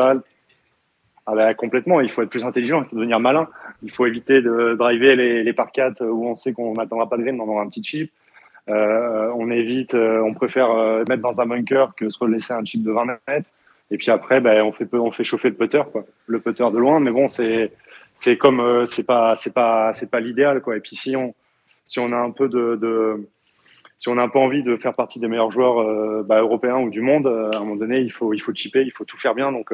[1.28, 2.02] Ah bah, complètement.
[2.02, 2.84] Il faut être plus intelligent.
[2.84, 3.48] Il faut devenir malin.
[3.84, 7.18] Il faut éviter de driver les, les par 4 où on sait qu'on n'attendra pas
[7.18, 8.12] de green dans un petit chip.
[8.70, 12.64] Euh, on évite, euh, on préfère euh, mettre dans un bunker que se laisser un
[12.64, 13.52] chip de 20 mètres.
[13.90, 15.82] Et puis après, ben, on fait on fait chauffer le putter.
[16.28, 17.00] Le putter de loin.
[17.00, 17.72] Mais bon, c'est
[18.14, 20.78] c'est comme c'est pas c'est pas c'est pas l'idéal, quoi.
[20.78, 21.34] Et puis si on
[21.84, 23.28] si on a un peu de,
[23.98, 26.90] si on a un peu envie de faire partie des meilleurs joueurs bah, européens ou
[26.90, 29.36] du monde, à un moment donné, il faut il faut chipper, il faut tout faire
[29.36, 29.52] bien.
[29.52, 29.74] Donc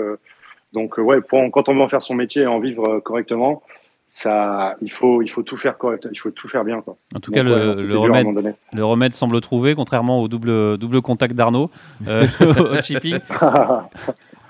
[0.74, 3.00] donc euh, ouais, pour, quand on veut en faire son métier et en vivre euh,
[3.00, 3.62] correctement,
[4.10, 6.96] ça il faut il faut tout faire correct, il faut tout faire bien, quoi.
[7.16, 11.02] En tout Donc, cas, ouais, le, remède, le remède semble trouvé, contrairement au double, double
[11.02, 11.70] contact d'Arnaud
[12.08, 12.26] euh,
[12.80, 13.18] au chipping.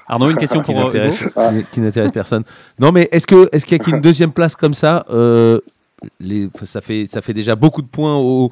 [0.10, 0.90] Arnaud, une question qui pour
[1.36, 1.50] Ah.
[1.52, 2.44] qui- qui n'intéresse personne.
[2.80, 5.60] Non, mais est-ce que est-ce qu'il y a qu'une deuxième place comme ça euh,
[6.20, 8.52] les, ça fait ça fait déjà beaucoup de points au,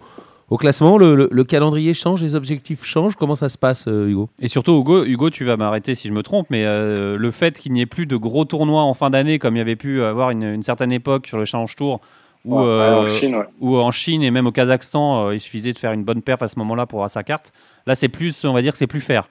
[0.50, 0.98] au classement.
[0.98, 3.16] Le, le- le calendrier change, les objectifs changent.
[3.16, 4.30] Comment ça se passe, euh, Hugo?
[4.40, 7.60] Et surtout, Hugo, Hugo, tu vas m'arrêter si je me trompe, mais euh, le fait
[7.60, 10.02] qu'il n'y ait plus de gros tournois en fin d'année, comme il y avait pu
[10.04, 12.00] avoir une, une certaine époque sur le Challenge Tour,
[12.46, 13.46] ou, Ouais, euh, en Chine, ouais.
[13.60, 16.44] ou en Chine et même au Kazakhstan, euh, il suffisait de faire une bonne perf
[16.44, 17.52] à ce moment-là pour avoir sa carte.
[17.88, 19.28] Là, c'est plus, on va dire que c'est plus fair.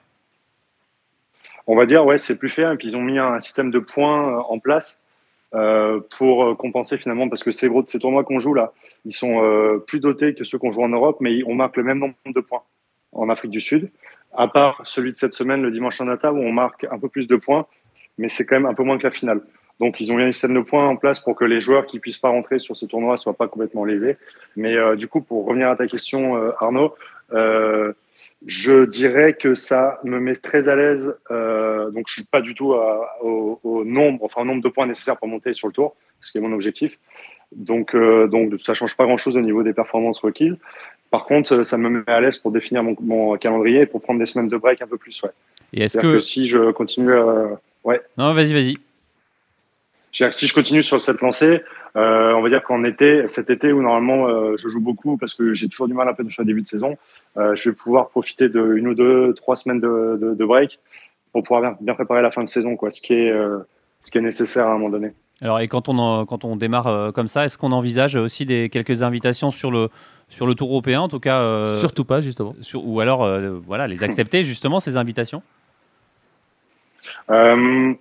[1.67, 2.71] On va dire, ouais, c'est plus fair.
[2.73, 5.01] Et puis ils ont mis un système de points en place
[5.55, 8.73] euh, pour euh, compenser finalement, parce que ces gros, ces tournois qu'on joue là,
[9.05, 11.83] ils sont euh, plus dotés que ceux qu'on joue en Europe, mais on marque le
[11.83, 12.63] même nombre de points
[13.13, 13.89] en Afrique du Sud.
[14.35, 17.07] À part celui de cette semaine, le dimanche en Nata, où on marque un peu
[17.07, 17.67] plus de points,
[18.17, 19.41] mais c'est quand même un peu moins que la finale.
[19.79, 21.99] Donc ils ont mis un système de points en place pour que les joueurs qui
[21.99, 24.17] puissent pas rentrer sur ce tournoi soient pas complètement lésés.
[24.57, 26.95] Mais du coup, pour revenir à ta question, Arnaud,
[27.33, 27.93] euh,
[28.45, 31.15] je dirais que ça me met très à l'aise.
[31.31, 34.69] Euh, donc, je suis pas du tout à- au, au nombre, enfin au nombre de
[34.69, 36.97] points nécessaires pour monter sur le tour, ce qui est mon objectif.
[37.55, 40.55] Donc, euh, donc ça change pas grand-chose au niveau des performances requises.
[41.11, 44.01] Par contre, euh, ça me met à l'aise pour définir mon, mon calendrier et pour
[44.01, 45.21] prendre des semaines de break un peu plus.
[45.23, 45.29] Ouais.
[45.73, 46.13] Et est-ce que...
[46.13, 46.19] que...
[46.19, 47.59] si je continue, à,
[48.17, 48.77] Non, vas-y, vas-y.
[50.11, 51.61] si je continue sur cette lancée,
[51.95, 55.33] euh, on va dire qu'en été, cet été où normalement euh, je joue beaucoup parce
[55.33, 56.97] que j'ai toujours du mal un peu sur le début de saison,
[57.37, 60.79] je vais pouvoir profiter de une ou deux, trois semaines de, de, de break
[61.33, 63.59] pour pouvoir bien, bien préparer la fin de saison, quoi, ce qui est, euh,
[64.01, 65.11] ce qui est nécessaire à un moment donné.
[65.41, 68.45] Alors, et quand on, en- quand on démarre euh, comme ça, est-ce qu'on envisage aussi
[68.45, 69.89] des, quelques invitations sur le,
[70.29, 72.55] sur le tour européen, en tout cas euh, Surtout pas, justement.
[72.61, 75.43] sur- Ou alors, euh, voilà, les accepter justement, ces invitations?
[77.29, 77.93] Euh,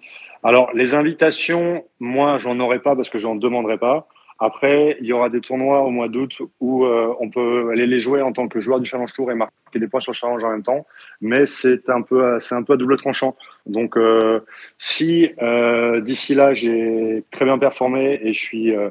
[0.43, 4.07] alors, les invitations, moi, j'en aurai pas parce que j'en demanderai pas.
[4.41, 8.01] Après, il y aura des tournois au mois d'août où euh, on peut aller les
[8.01, 10.43] jouer en tant que joueur du Challenge Tour et marquer des points sur le Challenge
[10.43, 10.87] en même temps.
[11.21, 13.37] Mais c'est un peu, c'est un peu à double tranchant.
[13.67, 14.41] Donc, euh,
[14.77, 18.91] si euh, d'ici là j'ai très bien performé et je suis, euh,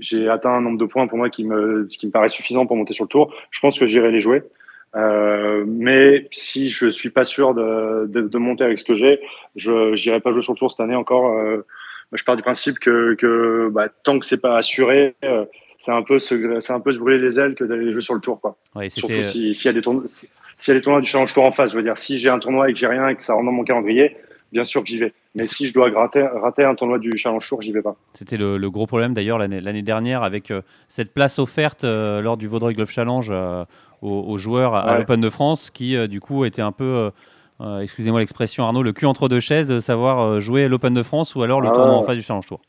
[0.00, 2.76] j'ai atteint un nombre de points pour moi qui me, qui me paraît suffisant pour
[2.76, 4.42] monter sur le tour, je pense que j'irai les jouer.
[4.94, 9.20] Euh, mais si je suis pas sûr de, de, de monter avec ce que j'ai,
[9.54, 11.32] je n'irai pas jouer sur le tour cette année encore.
[11.38, 11.64] Euh,
[12.12, 15.44] je pars du principe que, que bah, tant que c'est pas assuré, euh,
[15.78, 18.14] c'est un peu se, c'est un peu se brûler les ailes que d'aller jouer sur
[18.14, 18.56] le tour, quoi.
[18.74, 21.00] Ouais, Surtout c'était- si- s'il y a des tournois, si- s'il y a des tournois
[21.00, 21.72] du Challenge Tour en face.
[21.72, 23.46] Je veux dire, si j'ai un tournoi et que j'ai rien et que ça rentre
[23.46, 24.16] dans mon calendrier,
[24.52, 25.12] bien sûr que j'y vais.
[25.34, 27.96] Mais si je dois gratter, rater un tournoi du Challenge Tour, j'y vais pas.
[28.14, 30.52] C'était le, gros problème d'ailleurs l'année dernière avec
[30.88, 33.32] cette place offerte lors du Vaudreuil Golf Challenge
[34.02, 37.10] aux, joueurs à, l'Open de France qui du coup était un peu
[37.80, 41.42] excusez-moi l'expression Arnaud, le cul entre deux chaises de savoir jouer l'Open de France ou
[41.42, 42.60] alors le ah tournoi en face du Challenge Tour.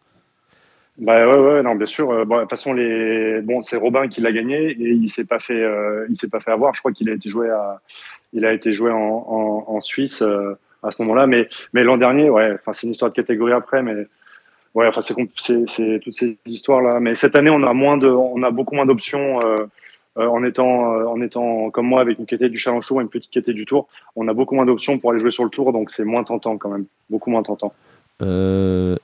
[1.00, 2.12] Bah ouais, ouais, non, bien sûr.
[2.12, 5.26] Euh, bon, de toute façon, les, bon, c'est Robin qui l'a gagné et il s'est
[5.26, 6.76] pas fait, euh, il s'est pas fait avoir.
[6.76, 7.82] Je crois qu'il a été joué à,
[8.32, 10.54] il a été joué en, en, en Suisse euh,
[10.84, 11.26] à ce moment-là.
[11.26, 14.06] Mais, mais l'an dernier, ouais, enfin, c'est une histoire de catégorie après, mais
[14.76, 17.00] ouais, enfin, c'est, toutes ces histoires-là.
[17.00, 19.40] Mais cette année, on a moins de, on a beaucoup moins d'options.
[20.16, 23.32] En étant en étant comme moi avec une qualité du Challenge Tour et une petite
[23.32, 25.90] qualité du Tour, on a beaucoup moins d'options pour aller jouer sur le Tour, donc
[25.90, 27.74] c'est moins tentant quand même, beaucoup moins tentant.
[28.22, 28.96] Euh,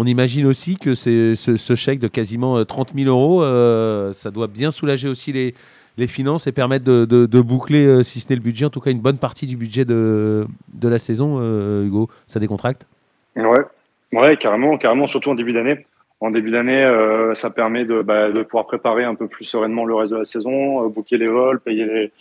[0.00, 4.30] on imagine aussi que ce, ce, chèque de quasiment 30 euh, 000 euros, euh, ça
[4.30, 5.54] doit bien soulager aussi les,
[5.96, 8.92] les finances et permettre de, boucler, euh, si ce n'est le budget, en tout cas
[8.92, 11.40] une bonne partie du budget de, de la saison,
[11.82, 12.08] Hugo.
[12.28, 12.86] Ça décontracte?
[13.34, 13.64] Ouais,
[14.12, 15.84] ouais carrément, carrément, surtout en début d'année.
[16.20, 16.84] En début d'année,
[17.34, 20.88] ça permet bah, de, pouvoir préparer un peu plus sereinement le reste de la saison,
[20.88, 22.12] boucler les vols, payer les,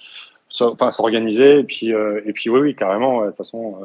[0.59, 1.59] enfin s'organiser.
[1.59, 3.21] Et puis, et puis oui, carrément.
[3.21, 3.75] De toute façon,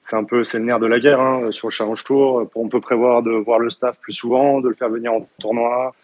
[0.00, 2.48] c'est un peu c'est le nerf de la guerre hein, sur le Challenge Tour.
[2.54, 5.94] On peut prévoir de voir le staff plus souvent, de le faire venir en tournoi.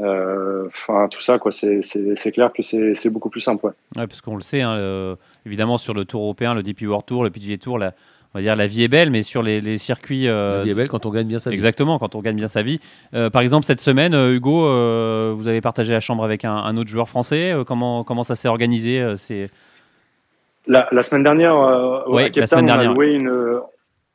[0.00, 1.50] Euh, enfin, tout ça, quoi.
[1.50, 3.66] C'est clair que c'est beaucoup plus simple.
[3.66, 4.06] Ouais.
[4.06, 7.30] parce qu'on le sait, hein, évidemment, sur le Tour européen, le DP World Tour, le
[7.30, 7.94] PGA Tour, la,
[8.38, 10.28] on va dire la vie est belle, mais sur les, circuits.
[10.28, 11.56] Euh, la vie est belle quand on gagne bien sa vie.
[11.56, 12.80] Exactement, quand on gagne bien sa vie.
[13.14, 14.60] Euh, par exemple, cette semaine, Hugo,
[15.34, 17.54] vous avez partagé la chambre avec un, un autre joueur français.
[17.66, 19.46] comment, comment ça s'est organisé C'est
[20.68, 23.60] la, semaine dernière, euh, à Cape Town, on, a loué une,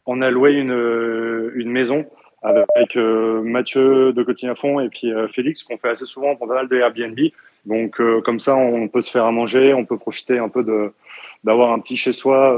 [0.05, 2.05] on a loué une, une maison
[2.43, 6.55] avec euh, Mathieu de fond et puis euh, Félix qu'on fait assez souvent pour pas
[6.55, 7.19] mal de Airbnb.
[7.65, 10.91] Donc comme ça, on peut se faire à manger, on peut profiter un peu de
[11.43, 12.57] d'avoir un petit chez soi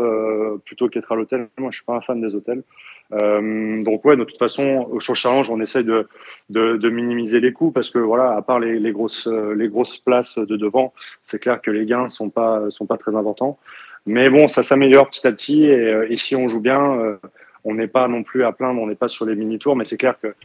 [0.66, 1.48] plutôt qu'être à l'hôtel.
[1.58, 2.64] Moi, je suis pas un fan des hôtels.
[3.12, 6.08] donc ouais, de toute façon, au Show Challenge, on essaye de,
[6.50, 9.98] de, de, minimiser les coûts parce que voilà, à part les, les grosses les grosses
[9.98, 10.94] places de devant,
[11.24, 13.58] c'est clair que les gains sont pas sont pas très importants.
[14.06, 15.66] Mais bon, ça s'améliore petit à petit.
[15.66, 17.18] Et, euh, et, si on joue bien, euh,
[17.64, 19.76] on n'est pas non plus à plaindre, on n'est pas sur les mini-tours.
[19.76, 20.36] Mais c'est clair que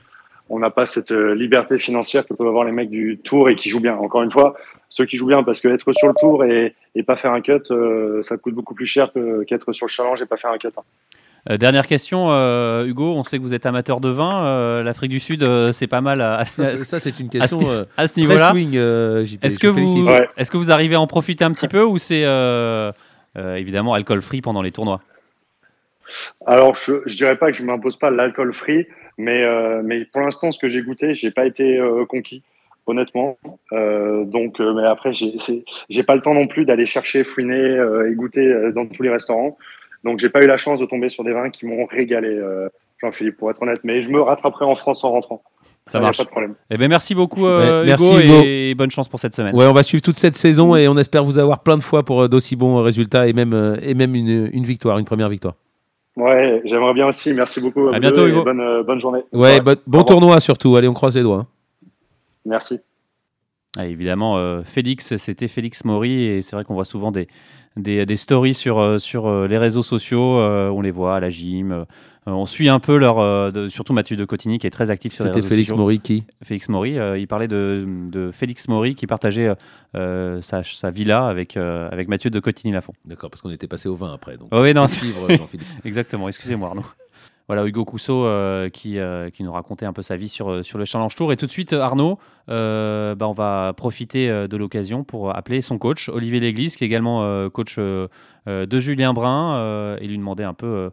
[0.51, 3.57] on n'a pas cette euh, liberté financière que peuvent avoir les mecs du tour et
[3.57, 3.97] qui jouent bien.
[3.97, 4.57] Encore une fois,
[4.89, 7.63] ceux qui jouent bien, parce qu'être sur le tour et, et pas faire un cut,
[8.23, 9.13] ça coûte beaucoup plus cher
[9.47, 10.69] qu'être sur le challenge et pas faire un cut.
[10.77, 11.57] Hein.
[11.57, 12.29] dernière question,
[12.85, 13.15] Hugo.
[13.15, 14.83] On sait que vous êtes amateur de vin.
[14.83, 16.21] L'Afrique du Sud, c'est pas mal.
[16.21, 17.61] À, ça, c'est une question
[17.97, 18.53] à ce, niveau-là.
[19.43, 22.25] est-ce que vous, est-ce que vous arrivez à en profiter un petit peu ou c'est
[23.39, 25.01] euh, évidemment alcool free pendant les tournois?
[26.47, 28.89] Alors, je ne dirais pas que je ne m'impose pas l'alcool free,
[29.21, 32.43] mais, euh, mais pour l'instant, ce que j'ai goûté, j'ai pas été euh, conquis
[32.87, 33.39] honnêtement.
[33.71, 37.77] donc, mais après, j'ai pas le temps non plus d'aller chercher, fouiner
[38.09, 39.57] et goûter dans tous les restaurants.
[40.03, 42.41] Donc, j'ai pas eu la chance de tomber sur des vins qui m'ont régalé,
[43.01, 43.83] Jean-Philippe, pour être honnête.
[43.85, 45.41] Mais je me rattraperai en France en rentrant.
[45.87, 46.19] Ça marche.
[46.19, 46.55] Pas de problème.
[46.71, 49.55] Eh ben, merci beaucoup, euh, Hugo, et bonne chance pour cette semaine.
[49.55, 52.05] Ouais, on va suivre toute cette saison et on espère vous avoir plein de fois
[52.05, 55.29] pour euh, d'aussi bons résultats et même, euh, et même une, une, victoire, une première
[55.29, 55.55] victoire.
[56.17, 57.33] Ouais, j'aimerais bien aussi.
[57.33, 57.89] Merci beaucoup.
[57.89, 58.45] À, bientôt, Hugo.
[58.45, 59.23] Bonne, bonne, journée.
[59.33, 60.77] Ouais, bon, tournoi surtout.
[60.77, 61.47] Allez, on croise les doigts.
[61.47, 61.89] Hein.
[62.45, 62.81] Merci.
[63.79, 67.29] Ah, évidemment, Félix, c'était Félix Maury et c'est vrai qu'on voit souvent des,
[67.77, 70.39] des, des stories sur, sur les réseaux sociaux.
[70.39, 71.85] on les voit à la gym euh,
[72.27, 75.25] on suit un peu leur, euh, surtout Mathieu de Cotigny qui est très actif sur
[75.25, 76.99] les réseaux Félix Maury qui Félix Maury.
[76.99, 79.55] Euh, il parlait de, Félix Maury qui partageait
[79.95, 82.93] sa, villa avec, avec Mathieu de Cotigny Lafont.
[83.05, 84.37] D'accord, parce qu'on était passé au vin après.
[84.37, 84.87] Donc oh oui, non,
[85.85, 86.85] Exactement, excusez-moi Arnaud.
[87.49, 88.29] Voilà Hugo Cousseau
[88.73, 88.99] qui,
[89.33, 91.33] qui nous racontait un peu sa vie sur, sur le Challenge Tour.
[91.33, 96.09] Et tout de suite, Arnaud, bah, on va profiter de l'occasion pour appeler son coach,
[96.11, 100.91] Olivier Léglise, qui est également coach de Julien Brun, et lui demander un peu euh,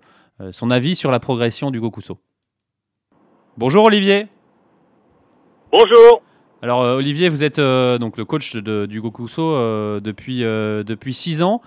[0.52, 2.19] son avis sur la progression du Gokuso.
[3.58, 4.28] Bonjour Olivier.
[5.71, 6.21] Bonjour.
[6.62, 11.41] Alors euh, Olivier, vous êtes euh, donc le coach de, du Gokuso depuis depuis six
[11.41, 11.62] ans.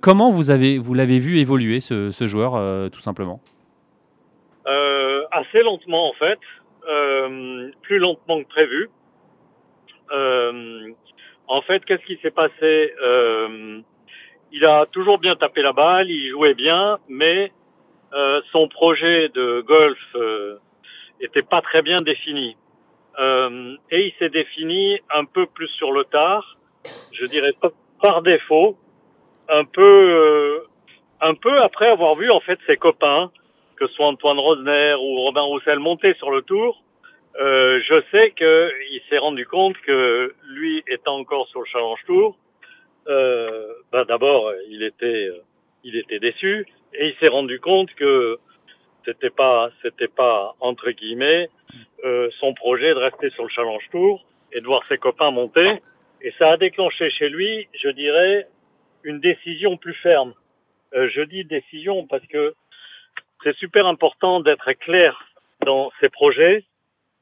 [0.00, 2.52] comment vous avez vous l'avez vu évoluer ce, ce joueur
[2.90, 3.40] tout simplement?
[5.32, 6.38] Assez lentement en fait,
[7.82, 8.88] plus lentement que prévu.
[11.48, 12.92] en fait, qu'est-ce qui s'est passé?
[14.52, 17.50] Il a toujours bien tapé la balle, il jouait bien, mais
[18.14, 20.56] euh, son projet de golf euh,
[21.20, 22.56] était pas très bien défini.
[23.18, 26.56] Euh, et il s'est défini un peu plus sur le tard,
[27.12, 27.54] je dirais
[28.00, 28.76] par défaut,
[29.48, 30.64] un peu,
[31.20, 33.32] un peu après avoir vu en fait ses copains,
[33.76, 36.82] que ce soit Antoine Rosner ou Robin Roussel monter sur le tour.
[37.36, 42.36] Je sais qu'il s'est rendu compte que lui étant encore sur le Challenge Tour,
[43.06, 45.30] ben d'abord il était,
[45.82, 48.38] il était déçu, et il s'est rendu compte que
[49.04, 51.50] c'était pas, c'était pas entre guillemets
[52.04, 55.82] euh, son projet de rester sur le Challenge Tour et de voir ses copains monter.
[56.20, 58.48] Et ça a déclenché chez lui, je dirais,
[59.02, 60.32] une décision plus ferme.
[60.94, 62.54] Euh, je dis décision parce que
[63.42, 65.28] c'est super important d'être clair
[65.64, 66.64] dans ses projets,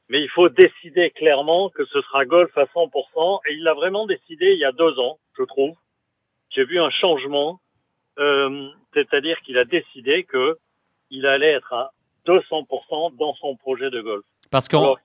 [0.09, 3.39] mais il faut décider clairement que ce sera golf à 100%.
[3.47, 5.75] Et il l'a vraiment décidé il y a deux ans, je trouve.
[6.49, 7.59] J'ai vu un changement,
[8.19, 10.57] euh, c'est-à-dire qu'il a décidé que
[11.09, 11.91] il allait être à
[12.27, 14.23] 200% dans son projet de golf.
[14.49, 14.95] Parce qu'en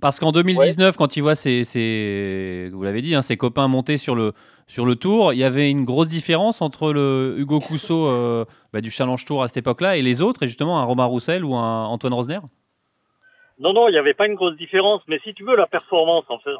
[0.00, 4.16] parce qu'en 2019, quand il voit ses, vous l'avez dit, hein, ses copains monter sur
[4.16, 4.32] le,
[4.66, 8.80] sur le tour, il y avait une grosse différence entre le Hugo Cousseau euh, bah,
[8.80, 11.54] du Challenge Tour à cette époque-là et les autres, et justement un Romain Roussel ou
[11.54, 12.40] un Antoine Rosner?
[13.60, 16.24] Non, non, il n'y avait pas une grosse différence, mais si tu veux la performance,
[16.30, 16.50] en fait,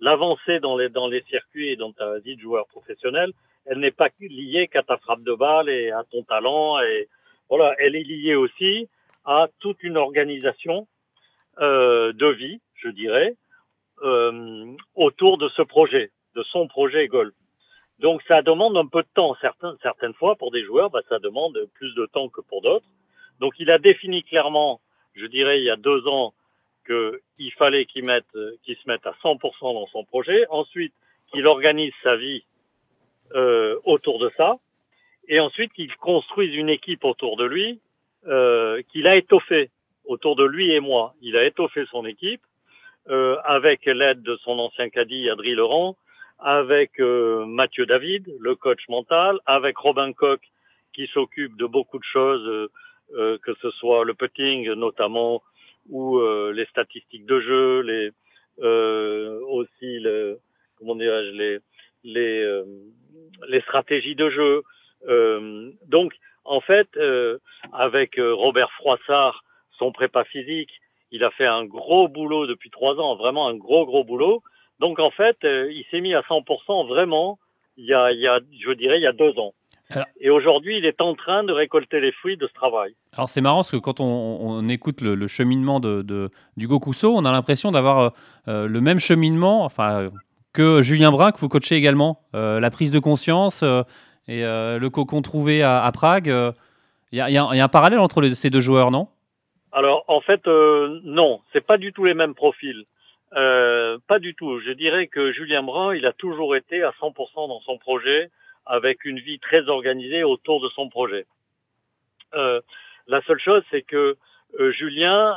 [0.00, 3.32] l'avancée dans les, dans les circuits et dans ta vie de joueur professionnel,
[3.66, 7.08] elle n'est pas liée qu'à ta frappe de balle et à ton talent et
[7.48, 8.88] voilà, elle est liée aussi
[9.24, 10.86] à toute une organisation
[11.60, 13.34] euh, de vie, je dirais,
[14.02, 17.34] euh, autour de ce projet, de son projet golf.
[18.00, 19.36] Donc ça demande un peu de temps.
[19.40, 22.86] Certaines, certaines fois, pour des joueurs, bah, ça demande plus de temps que pour d'autres.
[23.40, 24.80] Donc il a défini clairement,
[25.14, 26.34] je dirais, il y a deux ans,
[26.86, 28.26] qu'il fallait qu'il mette,
[28.62, 29.40] qu'il se mette à 100%
[29.74, 30.44] dans son projet.
[30.50, 30.92] Ensuite,
[31.32, 32.44] qu'il organise sa vie
[33.34, 34.58] euh, autour de ça
[35.28, 37.80] et ensuite qu'il construise une équipe autour de lui
[38.26, 39.70] euh, qu'il a étoffée
[40.06, 41.14] autour de lui et moi.
[41.20, 42.42] Il a étoffé son équipe
[43.10, 45.96] euh, avec l'aide de son ancien caddie Adrien Laurent,
[46.38, 50.40] avec euh, Mathieu David, le coach mental, avec Robin Koch
[50.94, 52.70] qui s'occupe de beaucoup de choses, euh,
[53.16, 55.42] euh, que ce soit le putting notamment
[55.90, 56.18] ou
[56.52, 58.10] les statistiques de jeu, les
[58.58, 60.38] aussi le,
[60.78, 61.58] comment dirais-je les
[62.04, 62.62] les
[63.48, 64.62] les stratégies de jeu,
[65.08, 66.12] euh, donc,
[66.44, 67.38] en fait, euh,
[67.72, 69.44] avec euh, Robert Froissart,
[69.78, 70.70] son prépa physique,
[71.10, 74.42] il a fait un gros boulot depuis trois ans, vraiment un gros, gros boulot.
[74.80, 77.38] Donc, en fait, il s'est mis à 100% vraiment,
[77.76, 79.54] il y, a, il y a, je dirais, il y a deux ans.
[80.18, 82.94] et aujourd'hui, il est en train de récolter les fruits de ce travail.
[83.12, 86.80] Alors c'est marrant parce que quand on, on écoute le, le, cheminement de, de d'Hugo
[86.80, 88.14] Cousseau, on a l'impression d'avoir
[88.48, 90.10] euh, le même cheminement, enfin
[90.54, 92.20] que Julien Brun que vous coachez également.
[92.34, 93.82] Euh, la prise de conscience, euh,
[94.28, 96.32] et euh, le cocon trouvé à, Prague.
[97.12, 99.08] Il y, a un parallèle entre ces deux joueurs, non?
[99.72, 102.84] Alors, en fait, euh, non, c'est pas du tout les mêmes profils.
[103.32, 104.60] Pas du tout.
[104.60, 108.30] Je dirais que Julien Brun, il a toujours été à 100% dans son projet,
[108.64, 111.26] avec une vie très organisée autour de son projet.
[112.32, 114.16] La seule chose, c'est que
[114.78, 115.34] Julien,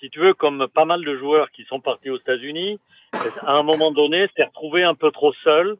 [0.00, 2.78] si tu veux, comme pas mal de joueurs qui sont partis aux États-Unis,
[3.40, 5.76] à un moment donné, s'est retrouvé un peu trop seul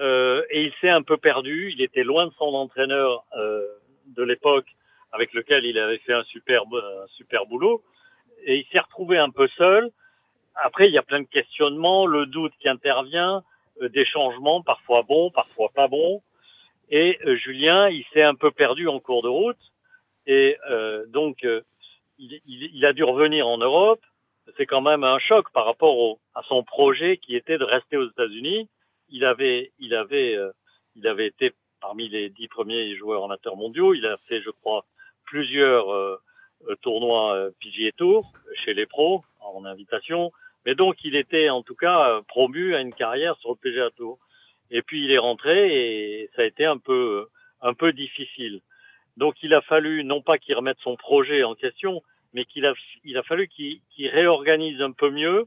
[0.00, 1.70] euh, et il s'est un peu perdu.
[1.72, 3.66] Il était loin de son entraîneur euh,
[4.06, 4.66] de l'époque,
[5.12, 7.82] avec lequel il avait fait un super, un super boulot.
[8.44, 9.90] Et il s'est retrouvé un peu seul.
[10.56, 13.42] Après, il y a plein de questionnements, le doute qui intervient,
[13.80, 16.22] euh, des changements, parfois bons, parfois pas bons.
[16.90, 19.56] Et euh, Julien, il s'est un peu perdu en cours de route.
[20.26, 21.46] Et euh, donc,
[22.46, 24.00] il, a dû revenir en Europe.
[24.56, 28.08] C'est quand même un choc par rapport à son projet qui était de rester aux
[28.08, 28.68] États-Unis
[29.12, 29.70] il avait,
[30.36, 33.94] euh, été parmi les dix premiers joueurs amateurs mondiaux.
[33.94, 34.84] Il a fait, je crois,
[35.24, 36.16] plusieurs euh,
[36.68, 38.32] euh tournois PGA Tour
[38.64, 40.32] chez les pros en invitation.
[40.64, 44.18] Mais donc, il était en tout cas promu à une carrière sur le PGA Tour.
[44.70, 47.28] Et puis, il est rentré et ça a été un peu
[47.92, 48.60] difficile.
[49.16, 52.74] Donc, il a fallu non pas qu'il remette son projet en question, mais qu'il a,
[53.04, 55.46] il a fallu qu'il qu réorganise un peu mieux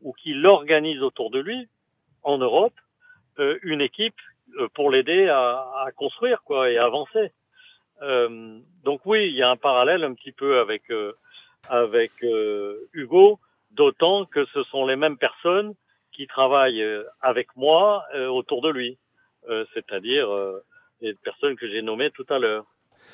[0.00, 1.68] ou qu'il l'organise autour de lui
[2.22, 2.74] en Europe
[3.38, 4.20] euh, une équipe
[4.58, 7.32] euh, pour l'aider à, à, construire quoi et à avancer.
[8.02, 11.12] Euh, donc oui, il y a un parallèle un petit peu avec euh,
[11.68, 12.10] avec
[12.92, 13.38] Hugo,
[13.70, 15.74] d'autant que ce sont les mêmes personnes
[16.10, 16.84] qui travaillent
[17.20, 18.98] avec moi autour de lui,
[19.72, 20.28] c'est-à-dire
[21.00, 22.66] les personnes que j'ai nommées tout à l'heure.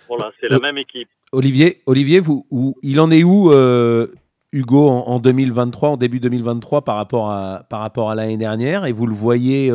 [0.08, 1.08] Voilà, c'est la même équipe.
[1.32, 3.52] Olivier, Olivier, vous, où, il en est où
[4.52, 8.86] Hugo en, en, 2023, en début 2023 par rapport à par rapport à l'année dernière?
[8.86, 9.70] Et vous le voyez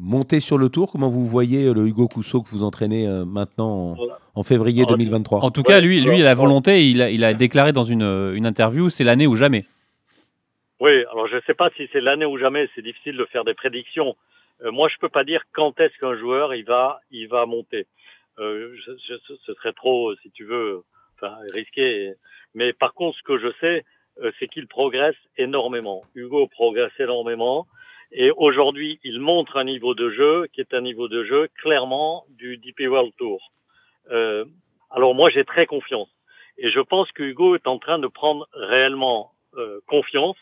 [0.00, 0.90] monter sur le tour?
[0.90, 3.96] Comment vous voyez euh, le Hugo Cousseau que vous entraînez euh, maintenant
[4.34, 7.72] en, février 2023 En tout cas, lui, lui, la volonté, il a, il a déclaré
[7.72, 9.66] dans une, euh, une interview, c'est l'année ou jamais.
[10.80, 13.44] Oui, alors je ne sais pas si c'est l'année ou jamais, c'est difficile de faire
[13.44, 14.16] des prédictions.
[14.72, 17.86] moi, je peux pas dire quand est-ce qu'un joueur il va, il va monter.
[18.38, 20.82] Euh, je, je, ce serait trop, si tu veux,
[21.16, 22.14] enfin, risqué.
[22.54, 23.84] Mais par contre, ce que je sais,
[24.38, 26.02] c'est qu'il progresse énormément.
[26.14, 27.66] Hugo progresse énormément.
[28.12, 32.24] Et aujourd'hui, il montre un niveau de jeu qui est un niveau de jeu clairement
[32.28, 33.52] du DP World Tour.
[34.10, 34.44] Euh,
[34.90, 36.08] alors moi, j'ai très confiance.
[36.58, 40.36] Et je pense que Hugo est en train de prendre réellement euh, confiance,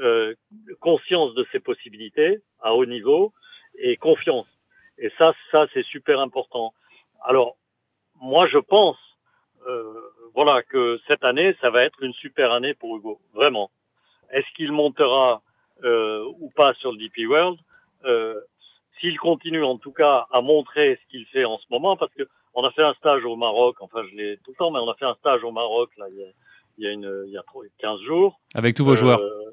[0.00, 0.34] euh,
[0.80, 3.32] conscience de ses possibilités à haut niveau
[3.78, 4.46] et confiance.
[4.98, 6.74] Et ça, ça c'est super important.
[7.22, 7.56] Alors,
[8.20, 8.96] moi, je pense,
[9.66, 10.00] euh,
[10.34, 13.70] voilà, que cette année, ça va être une super année pour Hugo, vraiment.
[14.30, 15.42] Est-ce qu'il montera
[15.84, 17.58] euh, ou pas sur le DP World?
[18.04, 18.40] Euh,
[19.00, 22.24] S'il continue, en tout cas, à montrer ce qu'il fait en ce moment, parce que
[22.54, 24.90] on a fait un stage au Maroc, enfin, je l'ai tout le temps, mais on
[24.90, 26.26] a fait un stage au Maroc là, il y a,
[26.78, 27.42] il y a, une, il y a
[27.78, 28.40] 15 jours.
[28.54, 29.50] Avec tous vos joueurs Euh,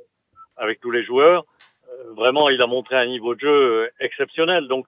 [0.57, 1.43] Avec tous les joueurs.
[1.89, 3.49] Euh, vraiment, il a montré un niveau de jeu
[3.83, 4.67] euh, exceptionnel.
[4.67, 4.87] Donc,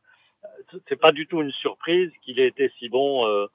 [0.89, 3.45] c'est pas du tout une surprise qu'il ait été si bon euh,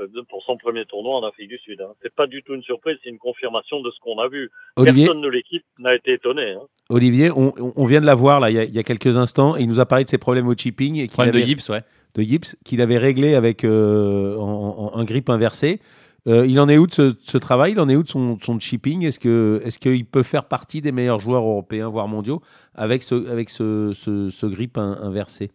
[0.00, 1.80] euh, pour son premier tournoi en Afrique du Sud.
[1.80, 1.92] Hein.
[2.02, 4.50] C'est pas du tout une surprise, c'est une confirmation de ce qu'on a vu.
[4.76, 6.52] Olivier, Personne de l'équipe n'a été étonné.
[6.52, 6.62] Hein.
[6.88, 9.56] Olivier on, vient de la voir là, il, y a, il y a quelques instants
[9.56, 11.68] et il nous a parlé de ses problèmes au chipping et qu'il Problème de Gibbs,
[11.70, 11.82] ouais.
[12.14, 15.80] de Gibbs qu'il avait réglé avec euh, en, en- un grip inversé.
[16.28, 17.72] Euh, il en est où de ce, de ce travail?
[17.72, 19.04] Il en est où de son, son chipping?
[19.04, 22.40] Est-ce que est-ce qu'il peut faire partie des meilleurs joueurs européens voire mondiaux
[22.74, 25.52] avec ce avec ce, ce, ce grip in- inversé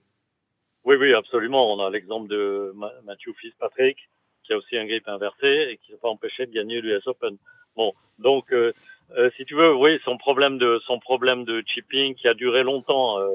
[0.83, 1.71] Oui, oui, absolument.
[1.73, 3.97] On a l'exemple de Ma- Matthew Fitzpatrick,
[4.43, 7.37] qui a aussi un grip inversé et qui n'a pas empêché de gagner l'US Open.
[7.75, 8.73] Bon, donc, euh,
[9.17, 12.63] euh, si tu veux, oui, son problème de son problème de chipping qui a duré
[12.63, 13.29] longtemps, euh,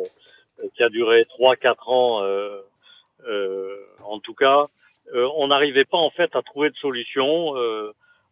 [0.62, 2.60] euh, qui a duré trois, quatre ans, euh,
[3.28, 4.66] euh, en tout cas,
[5.14, 7.54] on n'arrivait pas en fait à trouver de solution.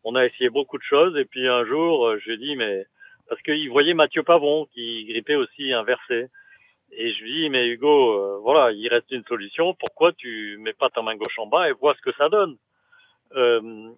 [0.03, 2.85] On a essayé beaucoup de choses et puis un jour, je dit, mais
[3.29, 6.27] parce qu'il voyait Mathieu Pavon qui grippait aussi inversé.
[6.97, 9.75] Et je lui dis, mais Hugo, euh, voilà, il reste une solution.
[9.75, 12.57] Pourquoi tu mets pas ta main gauche en bas et vois ce que ça donne
[13.35, 13.91] euh,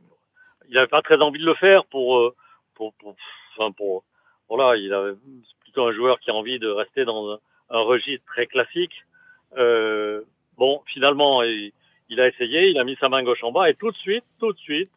[0.69, 2.35] Il n'avait pas très envie de le faire pour, euh,
[2.75, 3.15] pour, pour,
[3.57, 4.05] enfin pour,
[4.49, 5.15] voilà, il avait
[5.61, 7.39] plutôt un joueur qui a envie de rester dans un,
[7.71, 9.05] un registre très classique.
[9.57, 10.23] Euh,
[10.57, 11.73] bon, finalement, il,
[12.09, 14.25] il a essayé, il a mis sa main gauche en bas et tout de suite,
[14.39, 14.91] tout de suite,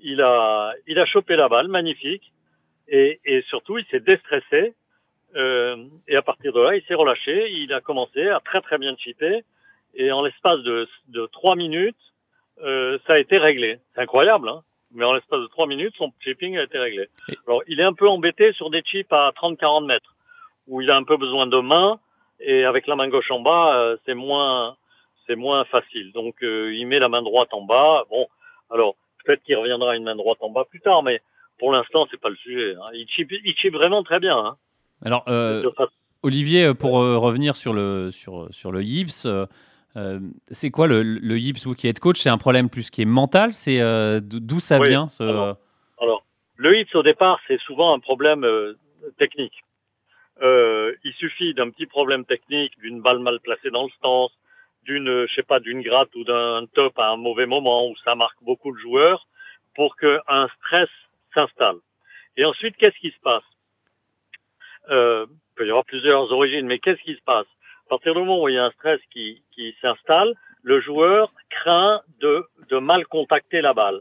[0.00, 2.32] il a, il a chopé la balle, magnifique.
[2.88, 4.74] Et, et surtout, il s'est déstressé.
[5.36, 5.76] Euh,
[6.08, 7.50] et à partir de là, il s'est relâché.
[7.50, 9.44] Il a commencé à très très bien chipper.
[9.94, 11.96] Et en l'espace de, de trois minutes,
[12.62, 13.78] euh, ça a été réglé.
[13.94, 14.62] C'est incroyable, hein
[14.92, 17.08] mais en l'espace de trois minutes, son chipping a été réglé.
[17.46, 20.14] Alors, il est un peu embêté sur des chips à 30-40 mètres,
[20.68, 21.98] où il a un peu besoin de main,
[22.40, 24.76] et avec la main gauche en bas, euh, c'est moins,
[25.26, 26.12] c'est moins facile.
[26.12, 28.04] Donc, il met la main droite en bas.
[28.08, 28.26] Bon,
[28.70, 31.20] alors peut-être qu'il reviendra à une main droite en bas plus tard, mais
[31.58, 32.74] pour l'instant, c'est pas le sujet.
[32.74, 32.90] Hein.
[32.94, 34.38] Il chip, il chip vraiment très bien.
[34.38, 34.56] Hein.
[35.04, 35.62] Alors, euh,
[36.22, 40.20] Olivier, euh, pour euh, revenir sur le, sur, sur le Yips, euh,
[40.50, 43.06] c'est quoi le, le Yips, vous qui êtes coach C'est un problème plus qui est
[43.06, 43.78] mental C'est
[44.20, 45.22] d'o- d'où ça Oui, vient ce...
[45.22, 45.56] alors,
[46.00, 46.26] Alors,
[46.56, 48.46] le hits au départ, c'est souvent un problème
[49.18, 49.62] technique.
[50.42, 54.32] Il suffit d'un petit problème technique, d'une balle mal placée dans le stance,
[54.84, 58.14] d'une, je sais pas, d'une gratte ou d'un top à un mauvais moment où ça
[58.14, 59.26] marque beaucoup de joueurs,
[59.74, 60.88] pour qu'un stress
[61.34, 61.76] s'installe.
[62.36, 63.42] Et ensuite, qu'est-ce qui se passe?
[64.90, 67.46] Euh, Il peut y avoir plusieurs origines, mais qu'est-ce qui se passe?
[67.86, 71.32] À partir du moment où il y a un stress qui, qui s'installe, le joueur
[71.50, 74.00] craint de, de mal contacter la balle.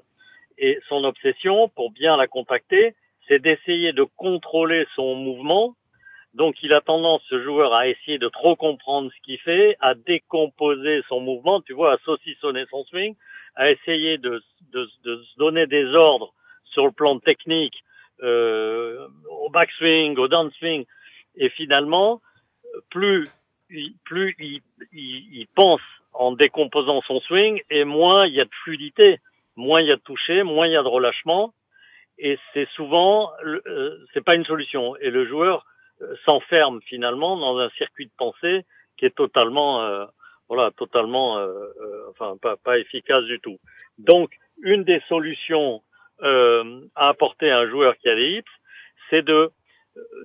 [0.58, 2.96] Et son obsession, pour bien la contacter,
[3.28, 5.76] c'est d'essayer de contrôler son mouvement.
[6.34, 9.94] Donc il a tendance, ce joueur, à essayer de trop comprendre ce qu'il fait, à
[9.96, 13.16] décomposer son mouvement, tu vois, à saucissonner son swing,
[13.56, 14.42] à essayer de,
[14.74, 16.34] de, de se donner des ordres
[16.66, 17.84] sur le plan technique,
[18.24, 20.86] euh, au backswing, au downswing.
[21.36, 22.22] Et finalement,
[22.90, 23.28] plus,
[24.06, 24.62] plus il,
[24.92, 25.82] il, il pense
[26.14, 29.20] en décomposant son swing, et moins il y a de fluidité
[29.56, 31.54] moins il y a de toucher, moins il y a de relâchement,
[32.18, 34.96] et c'est souvent, euh, c'est pas une solution.
[34.98, 35.66] Et le joueur
[36.02, 38.66] euh, s'enferme finalement dans un circuit de pensée
[38.98, 40.06] qui est totalement, euh,
[40.48, 43.60] voilà, totalement, euh, euh, enfin pas, pas efficace du tout.
[43.98, 45.82] Donc, une des solutions
[46.24, 48.46] euh, apporter à un joueur qui a des hips,
[49.10, 49.52] c'est de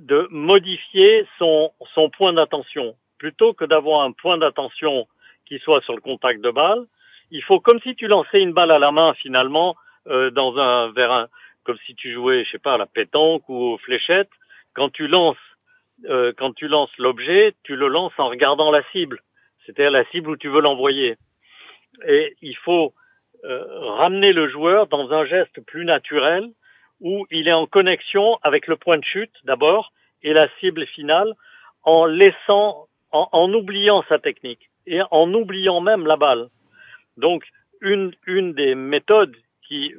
[0.00, 2.96] de modifier son son point d'attention.
[3.18, 5.06] Plutôt que d'avoir un point d'attention
[5.46, 6.86] qui soit sur le contact de balle
[7.30, 9.76] il faut comme si tu lançais une balle à la main finalement
[10.08, 11.28] euh, dans un vers un
[11.64, 14.30] comme si tu jouais je sais pas à la pétanque ou aux fléchettes.
[14.74, 15.36] Quand tu lances
[16.08, 19.22] euh, quand tu lances l'objet tu le lances en regardant la cible.
[19.64, 21.16] C'est-à-dire la cible où tu veux l'envoyer.
[22.06, 22.94] Et il faut
[23.44, 26.48] ramener le joueur dans un geste plus naturel
[27.00, 31.32] où il est en connexion avec le point de chute d'abord et la cible finale
[31.82, 36.48] en laissant en, en oubliant sa technique et en oubliant même la balle
[37.20, 37.44] donc,
[37.80, 39.36] une, une des méthodes
[39.66, 39.94] qui,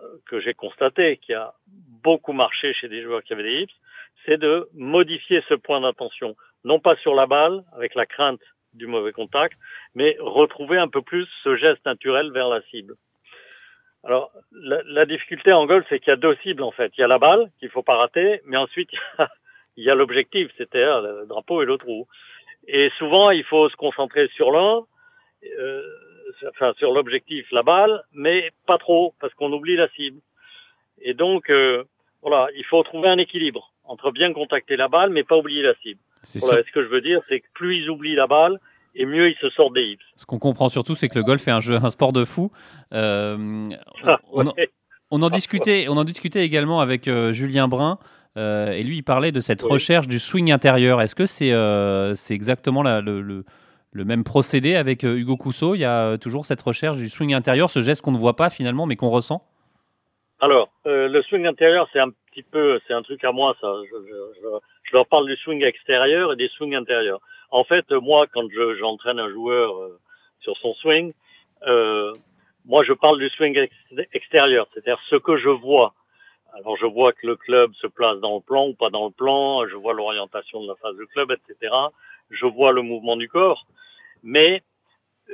[0.00, 1.54] euh, que j'ai constaté, qui a
[2.02, 3.80] beaucoup marché chez des joueurs qui avaient des hips,
[4.24, 6.36] c'est de modifier ce point d'attention.
[6.64, 8.40] Non pas sur la balle, avec la crainte
[8.76, 9.58] du mauvais contact,
[9.94, 12.94] mais retrouver un peu plus ce geste naturel vers la cible.
[14.04, 16.92] Alors, la, difficulté en golf, c'est qu'il y a deux cibles en fait.
[16.96, 18.90] Il y a la balle qu'il faut pas rater, mais ensuite
[19.76, 22.06] il y a l'objectif, c'est-à-dire le drapeau et le trou.
[22.68, 24.82] Et souvent, il faut se concentrer sur l'un,
[25.58, 25.82] euh,
[26.48, 30.20] enfin sur l'objectif, la balle, mais pas trop parce qu'on oublie la cible.
[31.00, 31.84] Et donc, euh,
[32.22, 35.74] voilà, il faut trouver un équilibre entre bien contacter la balle, mais pas oublier la
[35.76, 36.00] cible.
[36.40, 38.58] Voilà, ce que je veux dire, c'est que plus ils oublient la balle,
[38.96, 40.00] et mieux ils se sortent des hips.
[40.16, 42.50] Ce qu'on comprend surtout, c'est que le golf est un jeu, un sport de fou.
[42.92, 43.64] Euh,
[44.04, 44.18] ah,
[45.10, 47.98] on, en discutait, on en discutait également avec euh, Julien Brun.
[48.36, 51.00] Euh, et lui, il parlait de cette recherche du swing intérieur.
[51.00, 51.52] Est-ce que c'est
[52.16, 55.74] c'est exactement la, le, le, même procédé avec Hugo Cousseau?
[55.74, 58.50] Il y a toujours cette recherche du swing intérieur, ce geste qu'on ne voit pas
[58.50, 59.42] finalement, mais qu'on ressent?
[60.40, 63.72] Alors, le swing intérieur, c'est un petit peu, c'est un truc à moi, ça.
[63.90, 64.40] Je, je,
[64.84, 67.20] je, leur parle du swing extérieur et des swings intérieurs.
[67.50, 68.46] En fait, moi, quand
[68.78, 69.98] j'entraîne un joueur euh,
[70.40, 71.14] sur son swing,
[71.66, 72.12] euh,
[72.66, 73.68] moi, je parle du swing
[74.12, 75.94] extérieur, c'est-à-dire ce que je vois.
[76.52, 79.12] Alors, je vois que le club se place dans le plan ou pas dans le
[79.12, 81.74] plan, je vois l'orientation de la phase du club, etc.
[82.30, 83.66] Je vois le mouvement du corps,
[84.22, 84.62] mais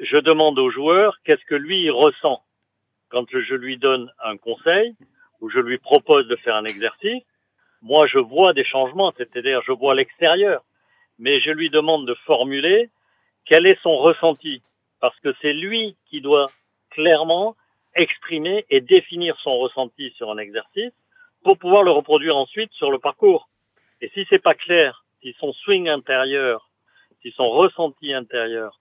[0.00, 2.42] je demande au joueur qu'est-ce que lui il ressent
[3.08, 4.94] quand je lui donne un conseil
[5.42, 7.22] ou je lui propose de faire un exercice.
[7.82, 10.62] Moi, je vois des changements, c'est-à-dire je vois l'extérieur
[11.22, 12.90] mais je lui demande de formuler
[13.44, 14.60] quel est son ressenti,
[15.00, 16.50] parce que c'est lui qui doit
[16.90, 17.56] clairement
[17.94, 20.92] exprimer et définir son ressenti sur un exercice
[21.44, 23.48] pour pouvoir le reproduire ensuite sur le parcours.
[24.00, 26.68] Et si c'est pas clair, si son swing intérieur,
[27.22, 28.78] si son ressenti intérieur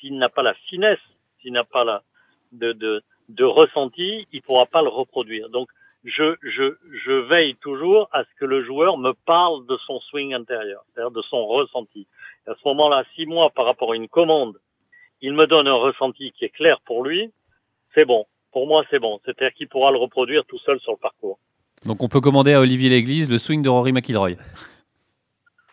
[0.00, 0.98] s'il n'a pas la finesse,
[1.40, 2.02] s'il n'a pas la
[2.52, 5.48] de, de, de ressenti, il pourra pas le reproduire.
[5.48, 5.68] Donc
[6.04, 10.34] je, je, je veille toujours à ce que le joueur me parle de son swing
[10.34, 12.06] intérieur, c'est-à-dire de son ressenti.
[12.46, 14.56] à ce moment-là, six mois par rapport à une commande,
[15.20, 17.30] il me donne un ressenti qui est clair pour lui,
[17.94, 18.26] c'est bon.
[18.52, 19.20] Pour moi, c'est bon.
[19.24, 21.38] C'est-à-dire qu'il pourra le reproduire tout seul sur le parcours.
[21.84, 24.32] Donc on peut commander à Olivier Léglise le swing de Rory McIlroy.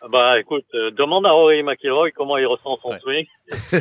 [0.08, 3.26] Bah écoute, euh, demande à Rory McIlroy comment il ressent son swing.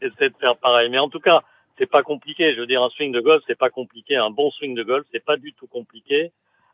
[0.00, 0.88] Essaie de faire pareil.
[0.88, 1.42] Mais en tout cas,
[1.80, 2.54] c'est pas compliqué.
[2.54, 4.14] Je veux dire, un swing de golf, c'est pas compliqué.
[4.14, 6.30] Un bon swing de golf, c'est pas du tout compliqué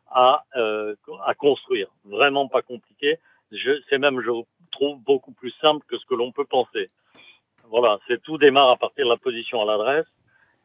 [0.09, 0.95] à euh,
[1.25, 1.87] à construire.
[2.05, 3.17] Vraiment pas compliqué.
[3.89, 4.31] C'est même, je
[4.71, 6.89] trouve, beaucoup plus simple que ce que l'on peut penser.
[7.69, 10.05] Voilà, c'est tout démarre à partir de la position à l'adresse.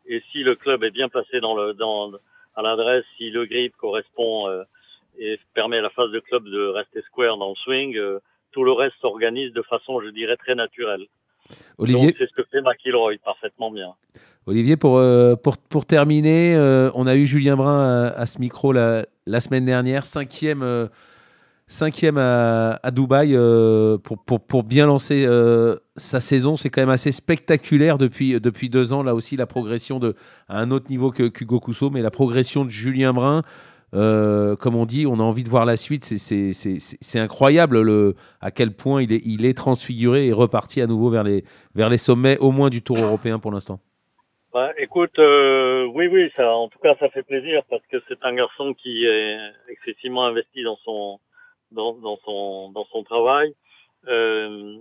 [0.07, 4.65] Et si le club est bien placé à l'adresse, si le grip correspond euh,
[5.19, 8.19] et permet à la phase de club de rester square dans le swing, euh,
[8.51, 11.07] tout le reste s'organise de façon, je dirais, très naturelle.
[11.79, 13.95] Olivier, c'est ce que fait McIlroy parfaitement bien.
[14.47, 18.73] Olivier, pour, euh, pour, pour, terminer, euh, on a eu Julien Brun à, ce micro
[18.73, 20.89] la, la, semaine dernière, cinquième, euh,
[21.69, 23.37] cinquième à, à Dubaï
[24.03, 25.29] pour, pour, pour, bien lancer
[25.97, 26.57] sa saison.
[26.57, 29.05] C'est quand même assez spectaculaire depuis, depuis deux ans.
[29.05, 30.17] Là aussi, la progression de,
[30.49, 33.43] à un autre niveau que Hugo Cousseau, mais la progression de Julien Brun.
[33.93, 36.05] Comme on dit, on a envie de voir la suite.
[36.05, 41.11] C'est incroyable le, à quel point il est, il est transfiguré et reparti à nouveau
[41.11, 43.81] vers les, vers les sommets, au moins du Tour européen pour l'instant.
[44.53, 48.23] Bah, écoute, euh, oui, oui, ça, en tout cas, ça fait plaisir parce que c'est
[48.23, 49.39] un garçon qui est
[49.69, 51.21] excessivement investi dans son,
[51.71, 53.55] dans, son, dans son travail.
[54.09, 54.77] Euh,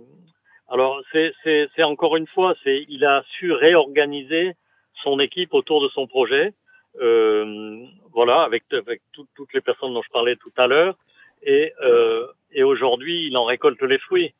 [0.68, 4.52] alors, c'est, encore une fois, il a su réorganiser
[5.02, 6.52] son équipe autour de son projet.
[7.00, 10.96] Euh, voilà, avec, avec toutes les personnes dont je parlais tout à l'heure.
[11.42, 14.34] Et, euh, et aujourd'hui, il en récolte les fruits.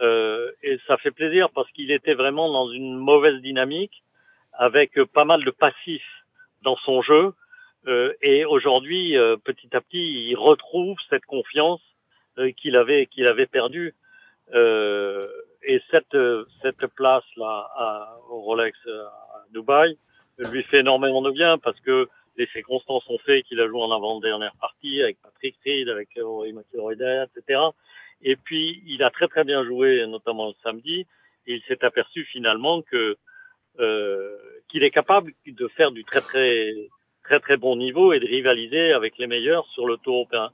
[0.00, 4.02] Euh, et ça fait plaisir parce qu'il était vraiment dans une mauvaise dynamique
[4.52, 6.24] avec pas mal de passifs
[6.62, 7.32] dans son jeu.
[7.86, 11.80] Euh, et aujourd'hui, euh, petit à petit, il retrouve cette confiance
[12.58, 13.94] qu'il avait avait perdue.
[14.52, 16.16] Et cette
[16.62, 19.96] cette place là au Rolex à Dubaï
[20.38, 23.90] lui fait énormément de bien parce que les circonstances ont fait qu'il a joué en
[23.90, 27.60] avant-dernière partie avec Patrick Reed, avec Rory McIlroy etc.
[28.22, 31.06] Et puis il a très très bien joué, notamment le samedi.
[31.46, 33.16] Et il s'est aperçu finalement que
[33.78, 34.36] euh,
[34.68, 36.72] qu'il est capable de faire du très très
[37.24, 40.50] très très bon niveau et de rivaliser avec les meilleurs sur le tour européen.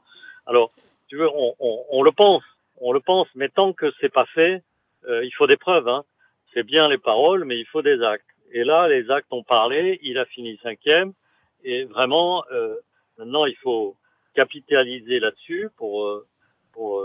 [0.47, 0.73] Alors,
[1.09, 2.43] tu veux, on, on, on le pense,
[2.81, 4.63] on le pense, mais tant que c'est pas fait,
[5.09, 5.89] euh, il faut des preuves.
[5.89, 6.05] Hein.
[6.53, 8.27] C'est bien les paroles, mais il faut des actes.
[8.53, 9.99] Et là, les actes ont parlé.
[10.03, 11.13] Il a fini cinquième,
[11.65, 12.77] et vraiment, euh,
[13.19, 13.97] maintenant, il faut
[14.35, 16.27] capitaliser là-dessus pour, euh,
[16.73, 17.03] pour,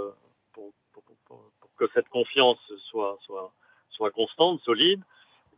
[0.53, 2.57] pour, pour, pour, que cette confiance
[2.89, 3.53] soit soit
[3.89, 5.01] soit constante, solide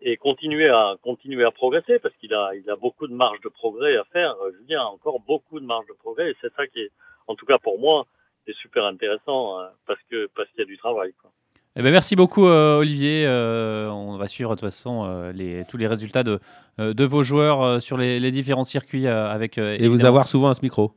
[0.02, 3.50] et continuer à continuer à progresser parce qu'il a il a beaucoup de marge de
[3.50, 4.36] progrès à faire.
[4.42, 6.92] Euh, Julien a encore beaucoup de marge de progrès et c'est ça qui est,
[7.28, 8.06] en tout cas pour moi,
[8.48, 11.14] est super intéressant hein, parce que parce qu'il y a du travail.
[11.22, 11.32] Quoi.
[11.76, 13.26] Eh ben, merci beaucoup Olivier.
[13.28, 16.40] on va suivre de toute façon les, tous les résultats de,
[16.78, 19.58] de vos joueurs sur les, les, différents circuits avec.
[19.58, 20.94] Et vous avoir souvent à ce micro.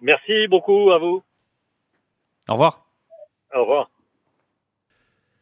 [0.00, 1.22] Merci beaucoup à vous.
[2.48, 2.84] Au revoir.
[3.54, 3.88] Au revoir.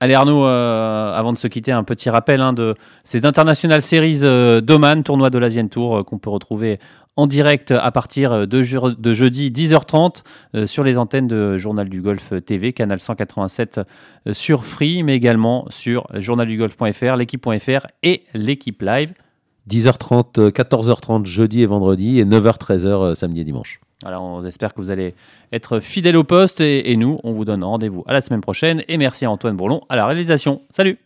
[0.02, 2.74] Allez Arnaud, euh, avant de se quitter, un petit rappel hein, de
[3.04, 6.78] ces International Series euh, d'Oman, tournoi de l'Asian Tour, euh, qu'on peut retrouver
[7.20, 10.22] en direct à partir de, jeudi 10h30
[10.66, 13.82] sur les antennes de Journal du Golf TV, canal 187
[14.32, 19.12] sur Free, mais également sur journaldugolf.fr, l'équipe.fr et l'équipe live.
[19.68, 23.80] 10h30, 14h30 jeudi et vendredi et 9h, 13h samedi et dimanche.
[24.04, 25.14] Alors, on espère que vous allez
[25.52, 28.82] être fidèle au poste et, et nous, on vous donne rendez-vous à la semaine prochaine.
[28.88, 30.62] Et merci à Antoine Bourlon à la réalisation.
[30.70, 30.98] Salut